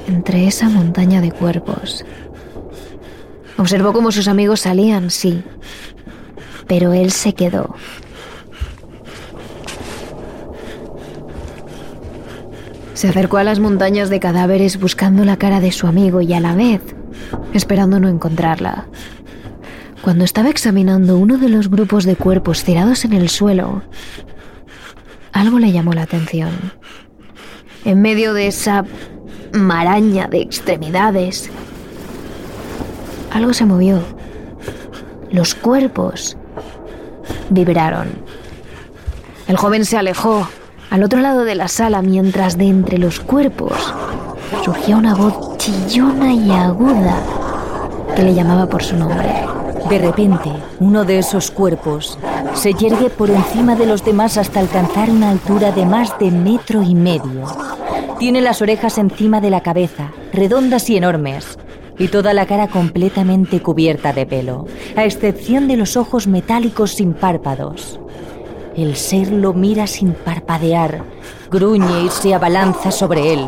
entre 0.09 0.47
esa 0.47 0.69
montaña 0.69 1.23
de 1.23 1.33
cuerpos. 1.33 2.05
Observó 3.57 3.95
cómo 3.95 4.13
sus 4.13 4.29
amigos 4.29 4.61
salían, 4.61 5.11
sí, 5.11 5.43
pero 6.67 6.93
él 6.93 7.11
se 7.11 7.35
quedó. 7.35 7.75
Se 12.95 13.09
acercó 13.09 13.37
a 13.37 13.45
las 13.45 13.61
montañas 13.61 14.09
de 14.09 14.21
cadáveres 14.21 14.81
buscando 14.81 15.25
la 15.25 15.37
cara 15.37 15.61
de 15.61 15.71
su 15.71 15.87
amigo 15.87 16.23
y 16.23 16.33
a 16.33 16.41
la 16.41 16.55
vez 16.55 16.81
esperando 17.53 18.01
no 18.01 18.09
encontrarla. 18.09 18.87
Cuando 20.01 20.25
estaba 20.25 20.49
examinando 20.49 21.19
uno 21.19 21.37
de 21.37 21.49
los 21.49 21.69
grupos 21.69 22.05
de 22.05 22.17
cuerpos 22.17 22.65
tirados 22.65 23.05
en 23.05 23.13
el 23.13 23.29
suelo, 23.29 23.83
algo 25.33 25.59
le 25.59 25.73
llamó 25.73 25.93
la 25.93 26.03
atención. 26.03 26.51
En 27.85 28.01
medio 28.01 28.33
de 28.33 28.47
esa 28.47 28.85
maraña 29.53 30.29
de 30.29 30.41
extremidades, 30.41 31.51
algo 33.31 33.53
se 33.53 33.67
movió. 33.67 34.01
Los 35.31 35.55
cuerpos 35.55 36.37
vibraron. 37.51 38.09
El 39.49 39.57
joven 39.57 39.85
se 39.85 39.97
alejó 39.97 40.49
al 40.91 41.03
otro 41.03 41.21
lado 41.21 41.45
de 41.45 41.55
la 41.55 41.69
sala 41.69 42.03
mientras 42.03 42.57
de 42.59 42.67
entre 42.67 42.99
los 42.99 43.21
cuerpos 43.21 43.95
surgía 44.65 44.97
una 44.97 45.15
voz 45.15 45.57
chillona 45.59 46.33
y 46.33 46.51
aguda 46.51 47.17
que 48.15 48.23
le 48.23 48.35
llamaba 48.35 48.67
por 48.67 48.83
su 48.83 48.97
nombre. 48.97 49.29
De 49.89 49.99
repente, 49.99 50.51
uno 50.81 51.05
de 51.05 51.19
esos 51.19 51.51
cuerpos 51.51 52.19
se 52.55 52.73
yergue 52.73 53.11
por 53.11 53.31
encima 53.31 53.77
de 53.77 53.87
los 53.87 54.05
demás 54.05 54.37
hasta 54.37 54.61
alcanzar 54.61 55.11
una 55.11 55.31
altura 55.31 55.71
de 55.71 55.87
más 55.87 56.19
de 56.19 56.31
metro 56.31 56.83
y 56.83 56.95
medio. 56.95 57.45
Tiene 58.19 58.41
las 58.41 58.63
orejas 58.63 58.99
encima 58.99 59.41
de 59.41 59.51
la 59.51 59.61
cabeza, 59.61 60.11
redondas 60.33 60.89
y 60.91 60.97
enormes, 60.97 61.59
y 61.99 62.09
toda 62.09 62.35
la 62.35 62.47
cara 62.47 62.69
completamente 62.69 63.61
cubierta 63.61 64.13
de 64.13 64.27
pelo, 64.27 64.67
a 64.97 65.05
excepción 65.05 65.69
de 65.69 65.77
los 65.77 65.97
ojos 65.97 66.27
metálicos 66.27 66.93
sin 66.93 67.15
párpados. 67.15 68.01
El 68.77 68.97
ser 68.97 69.33
lo 69.33 69.55
mira 69.55 69.87
sin 69.87 70.13
parpadear, 70.13 71.03
gruñe 71.51 72.05
y 72.05 72.11
se 72.11 72.35
abalanza 72.35 72.91
sobre 72.91 73.33
él, 73.33 73.47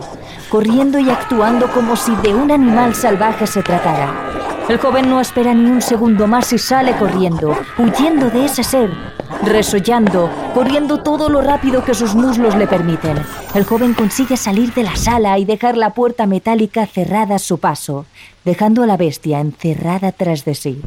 corriendo 0.48 0.98
y 0.98 1.10
actuando 1.10 1.70
como 1.72 1.96
si 1.96 2.14
de 2.16 2.34
un 2.34 2.50
animal 2.50 2.94
salvaje 2.94 3.46
se 3.46 3.62
tratara. 3.62 4.37
El 4.68 4.76
joven 4.76 5.08
no 5.08 5.18
espera 5.18 5.54
ni 5.54 5.70
un 5.70 5.80
segundo 5.80 6.26
más 6.26 6.52
y 6.52 6.58
sale 6.58 6.94
corriendo, 6.96 7.56
huyendo 7.78 8.28
de 8.28 8.44
ese 8.44 8.62
ser, 8.62 8.90
resollando, 9.42 10.30
corriendo 10.52 10.98
todo 10.98 11.30
lo 11.30 11.40
rápido 11.40 11.82
que 11.82 11.94
sus 11.94 12.14
muslos 12.14 12.54
le 12.54 12.66
permiten. 12.66 13.16
El 13.54 13.64
joven 13.64 13.94
consigue 13.94 14.36
salir 14.36 14.74
de 14.74 14.82
la 14.82 14.94
sala 14.94 15.38
y 15.38 15.46
dejar 15.46 15.78
la 15.78 15.94
puerta 15.94 16.26
metálica 16.26 16.86
cerrada 16.86 17.36
a 17.36 17.38
su 17.38 17.56
paso, 17.56 18.04
dejando 18.44 18.82
a 18.82 18.86
la 18.86 18.98
bestia 18.98 19.40
encerrada 19.40 20.12
tras 20.12 20.44
de 20.44 20.54
sí. 20.54 20.82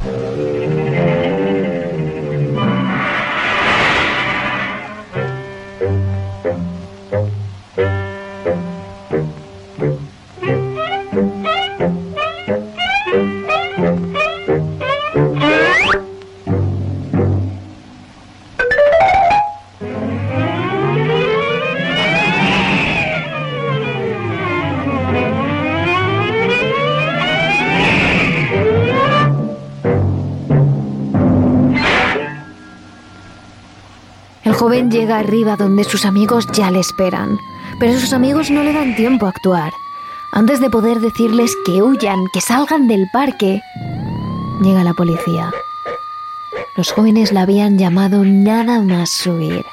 El 34.52 34.58
joven 34.58 34.90
llega 34.90 35.18
arriba 35.18 35.56
donde 35.56 35.82
sus 35.82 36.04
amigos 36.04 36.46
ya 36.48 36.70
le 36.70 36.78
esperan, 36.78 37.40
pero 37.80 37.98
sus 37.98 38.12
amigos 38.12 38.50
no 38.50 38.62
le 38.62 38.74
dan 38.74 38.94
tiempo 38.94 39.24
a 39.24 39.30
actuar. 39.30 39.72
Antes 40.30 40.60
de 40.60 40.68
poder 40.68 41.00
decirles 41.00 41.56
que 41.64 41.80
huyan, 41.80 42.26
que 42.34 42.42
salgan 42.42 42.86
del 42.86 43.08
parque, 43.10 43.62
llega 44.60 44.84
la 44.84 44.92
policía. 44.92 45.50
Los 46.76 46.92
jóvenes 46.92 47.32
la 47.32 47.40
habían 47.40 47.78
llamado 47.78 48.26
nada 48.26 48.82
más 48.82 49.08
subir. 49.08 49.64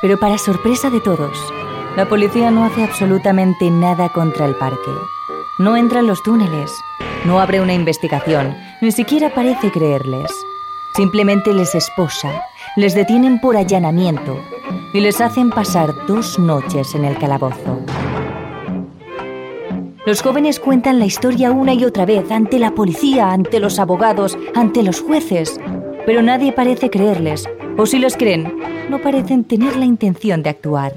Pero 0.00 0.18
para 0.18 0.38
sorpresa 0.38 0.88
de 0.88 1.02
todos, 1.02 1.38
la 1.94 2.08
policía 2.08 2.50
no 2.50 2.64
hace 2.64 2.84
absolutamente 2.84 3.70
nada 3.70 4.08
contra 4.08 4.46
el 4.46 4.54
parque. 4.54 4.92
No 5.58 5.76
entra 5.76 6.00
en 6.00 6.06
los 6.06 6.22
túneles, 6.22 6.72
no 7.26 7.38
abre 7.38 7.60
una 7.60 7.74
investigación, 7.74 8.56
ni 8.80 8.92
siquiera 8.92 9.34
parece 9.34 9.70
creerles. 9.70 10.32
Simplemente 10.96 11.52
les 11.52 11.74
esposa, 11.74 12.32
les 12.76 12.94
detienen 12.94 13.38
por 13.38 13.56
allanamiento 13.56 14.40
y 14.94 15.00
les 15.00 15.20
hacen 15.20 15.50
pasar 15.50 15.92
dos 16.08 16.38
noches 16.38 16.94
en 16.94 17.04
el 17.04 17.18
calabozo. 17.18 17.80
Los 20.06 20.22
jóvenes 20.22 20.58
cuentan 20.58 20.98
la 20.98 21.04
historia 21.04 21.52
una 21.52 21.74
y 21.74 21.84
otra 21.84 22.06
vez 22.06 22.30
ante 22.30 22.58
la 22.58 22.74
policía, 22.74 23.30
ante 23.30 23.60
los 23.60 23.78
abogados, 23.78 24.38
ante 24.54 24.82
los 24.82 25.00
jueces, 25.00 25.60
pero 26.06 26.22
nadie 26.22 26.52
parece 26.52 26.88
creerles, 26.88 27.48
o 27.76 27.84
si 27.86 27.98
los 27.98 28.16
creen, 28.16 28.58
no 28.88 29.00
parecen 29.00 29.44
tener 29.44 29.76
la 29.76 29.84
intención 29.84 30.42
de 30.42 30.50
actuar. 30.50 30.94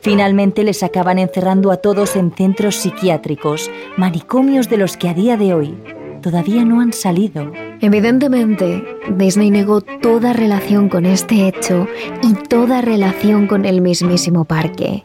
Finalmente 0.00 0.64
les 0.64 0.82
acaban 0.82 1.18
encerrando 1.18 1.70
a 1.70 1.76
todos 1.76 2.16
en 2.16 2.32
centros 2.32 2.76
psiquiátricos, 2.76 3.70
manicomios 3.96 4.68
de 4.68 4.78
los 4.78 4.96
que 4.96 5.08
a 5.10 5.14
día 5.14 5.36
de 5.36 5.54
hoy 5.54 5.76
todavía 6.22 6.64
no 6.64 6.80
han 6.80 6.94
salido. 6.94 7.52
Evidentemente, 7.80 8.82
Disney 9.10 9.50
negó 9.50 9.82
toda 9.82 10.32
relación 10.32 10.88
con 10.88 11.04
este 11.04 11.46
hecho 11.48 11.86
y 12.22 12.32
toda 12.34 12.80
relación 12.80 13.46
con 13.46 13.66
el 13.66 13.82
mismísimo 13.82 14.44
parque. 14.46 15.04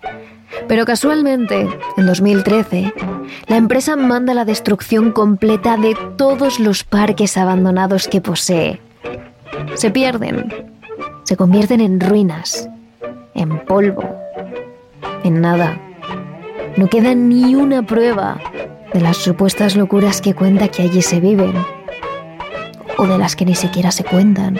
Pero 0.67 0.85
casualmente, 0.85 1.67
en 1.97 2.05
2013, 2.05 2.93
la 3.47 3.57
empresa 3.57 3.95
manda 3.95 4.33
la 4.33 4.45
destrucción 4.45 5.11
completa 5.11 5.75
de 5.75 5.95
todos 6.15 6.59
los 6.59 6.83
parques 6.83 7.37
abandonados 7.37 8.07
que 8.07 8.21
posee. 8.21 8.79
Se 9.75 9.91
pierden, 9.91 10.67
se 11.23 11.35
convierten 11.35 11.81
en 11.81 11.99
ruinas, 11.99 12.69
en 13.33 13.59
polvo, 13.65 14.03
en 15.23 15.41
nada. 15.41 15.79
No 16.77 16.87
queda 16.87 17.15
ni 17.15 17.55
una 17.55 17.83
prueba 17.83 18.39
de 18.93 19.01
las 19.01 19.17
supuestas 19.17 19.75
locuras 19.75 20.21
que 20.21 20.33
cuenta 20.33 20.67
que 20.67 20.83
allí 20.83 21.01
se 21.01 21.19
viven, 21.19 21.53
o 22.97 23.07
de 23.07 23.17
las 23.17 23.35
que 23.35 23.45
ni 23.45 23.55
siquiera 23.55 23.91
se 23.91 24.03
cuentan. 24.03 24.59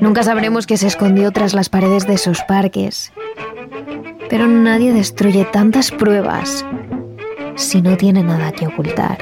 Nunca 0.00 0.22
sabremos 0.22 0.66
qué 0.66 0.76
se 0.76 0.86
escondió 0.86 1.30
tras 1.30 1.52
las 1.52 1.68
paredes 1.68 2.06
de 2.06 2.14
esos 2.14 2.42
parques, 2.42 3.12
pero 4.28 4.46
nadie 4.46 4.92
destruye 4.92 5.44
tantas 5.44 5.90
pruebas 5.90 6.64
si 7.56 7.82
no 7.82 7.96
tiene 7.96 8.22
nada 8.22 8.52
que 8.52 8.66
ocultar. 8.66 9.18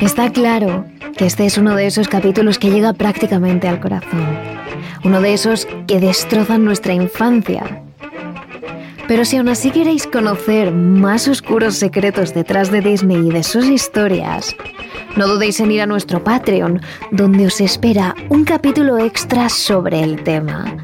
Está 0.00 0.30
claro 0.30 0.84
que 1.16 1.26
este 1.26 1.46
es 1.46 1.56
uno 1.56 1.74
de 1.74 1.86
esos 1.86 2.08
capítulos 2.08 2.58
que 2.58 2.70
llega 2.70 2.92
prácticamente 2.92 3.66
al 3.66 3.80
corazón. 3.80 4.26
Uno 5.04 5.20
de 5.20 5.32
esos 5.32 5.66
que 5.86 6.00
destrozan 6.00 6.64
nuestra 6.64 6.92
infancia. 6.92 7.82
Pero 9.08 9.24
si 9.24 9.36
aún 9.36 9.48
así 9.48 9.70
queréis 9.70 10.06
conocer 10.06 10.70
más 10.70 11.28
oscuros 11.28 11.76
secretos 11.76 12.34
detrás 12.34 12.70
de 12.70 12.80
Disney 12.80 13.28
y 13.28 13.30
de 13.30 13.42
sus 13.42 13.66
historias, 13.66 14.54
no 15.16 15.28
dudéis 15.28 15.60
en 15.60 15.70
ir 15.70 15.82
a 15.82 15.86
nuestro 15.86 16.24
Patreon, 16.24 16.80
donde 17.10 17.46
os 17.46 17.60
espera 17.60 18.14
un 18.28 18.44
capítulo 18.44 18.98
extra 18.98 19.48
sobre 19.48 20.02
el 20.02 20.22
tema. 20.24 20.76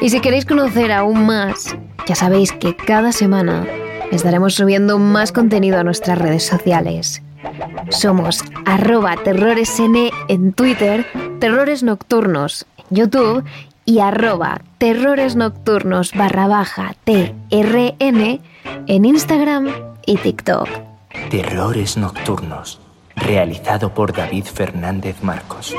Y 0.00 0.10
si 0.10 0.20
queréis 0.20 0.44
conocer 0.44 0.92
aún 0.92 1.26
más, 1.26 1.76
ya 2.06 2.14
sabéis 2.14 2.52
que 2.52 2.76
cada 2.76 3.12
semana 3.12 3.66
estaremos 4.10 4.54
subiendo 4.54 4.98
más 4.98 5.32
contenido 5.32 5.78
a 5.78 5.84
nuestras 5.84 6.18
redes 6.18 6.44
sociales. 6.44 7.22
Somos 7.90 8.44
arroba 8.64 9.16
terroresn 9.16 10.10
en 10.28 10.52
Twitter, 10.52 11.06
terrores 11.40 11.82
nocturnos 11.82 12.66
en 12.78 12.96
YouTube 12.96 13.44
y 13.84 14.00
arroba 14.00 14.60
barra 16.14 16.46
baja 16.46 16.94
TRN 17.04 18.40
en 18.86 19.04
Instagram 19.04 19.68
y 20.06 20.16
TikTok. 20.16 20.68
Terrores 21.30 21.96
Nocturnos, 21.96 22.80
realizado 23.16 23.94
por 23.94 24.12
David 24.12 24.44
Fernández 24.44 25.22
Marcos. 25.22 25.74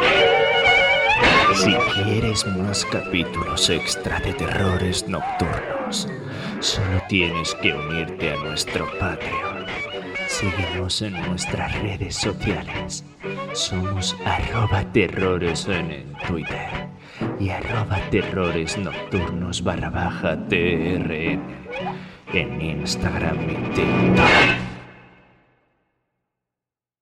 Si 1.54 1.74
quieres 1.74 2.46
más 2.48 2.86
capítulos 2.86 3.70
extra 3.70 4.20
de 4.20 4.34
Terrores 4.34 5.08
Nocturnos, 5.08 6.10
solo 6.60 7.02
tienes 7.08 7.54
que 7.56 7.74
unirte 7.74 8.32
a 8.32 8.36
nuestro 8.38 8.86
Patreon. 9.00 9.66
Síguenos 10.28 11.02
en 11.02 11.14
nuestras 11.28 11.80
redes 11.82 12.16
sociales. 12.16 13.06
Somos 13.54 14.16
arroba 14.26 14.84
terrores 14.92 15.68
en 15.68 16.14
Twitter 16.28 16.90
y 17.40 17.50
arroba 17.50 18.00
terrores 18.10 18.78
nocturnos 18.78 19.64
barra 19.64 19.90
baja 19.90 20.38
en 22.34 22.62
Instagram 22.62 23.38
y. 23.50 24.75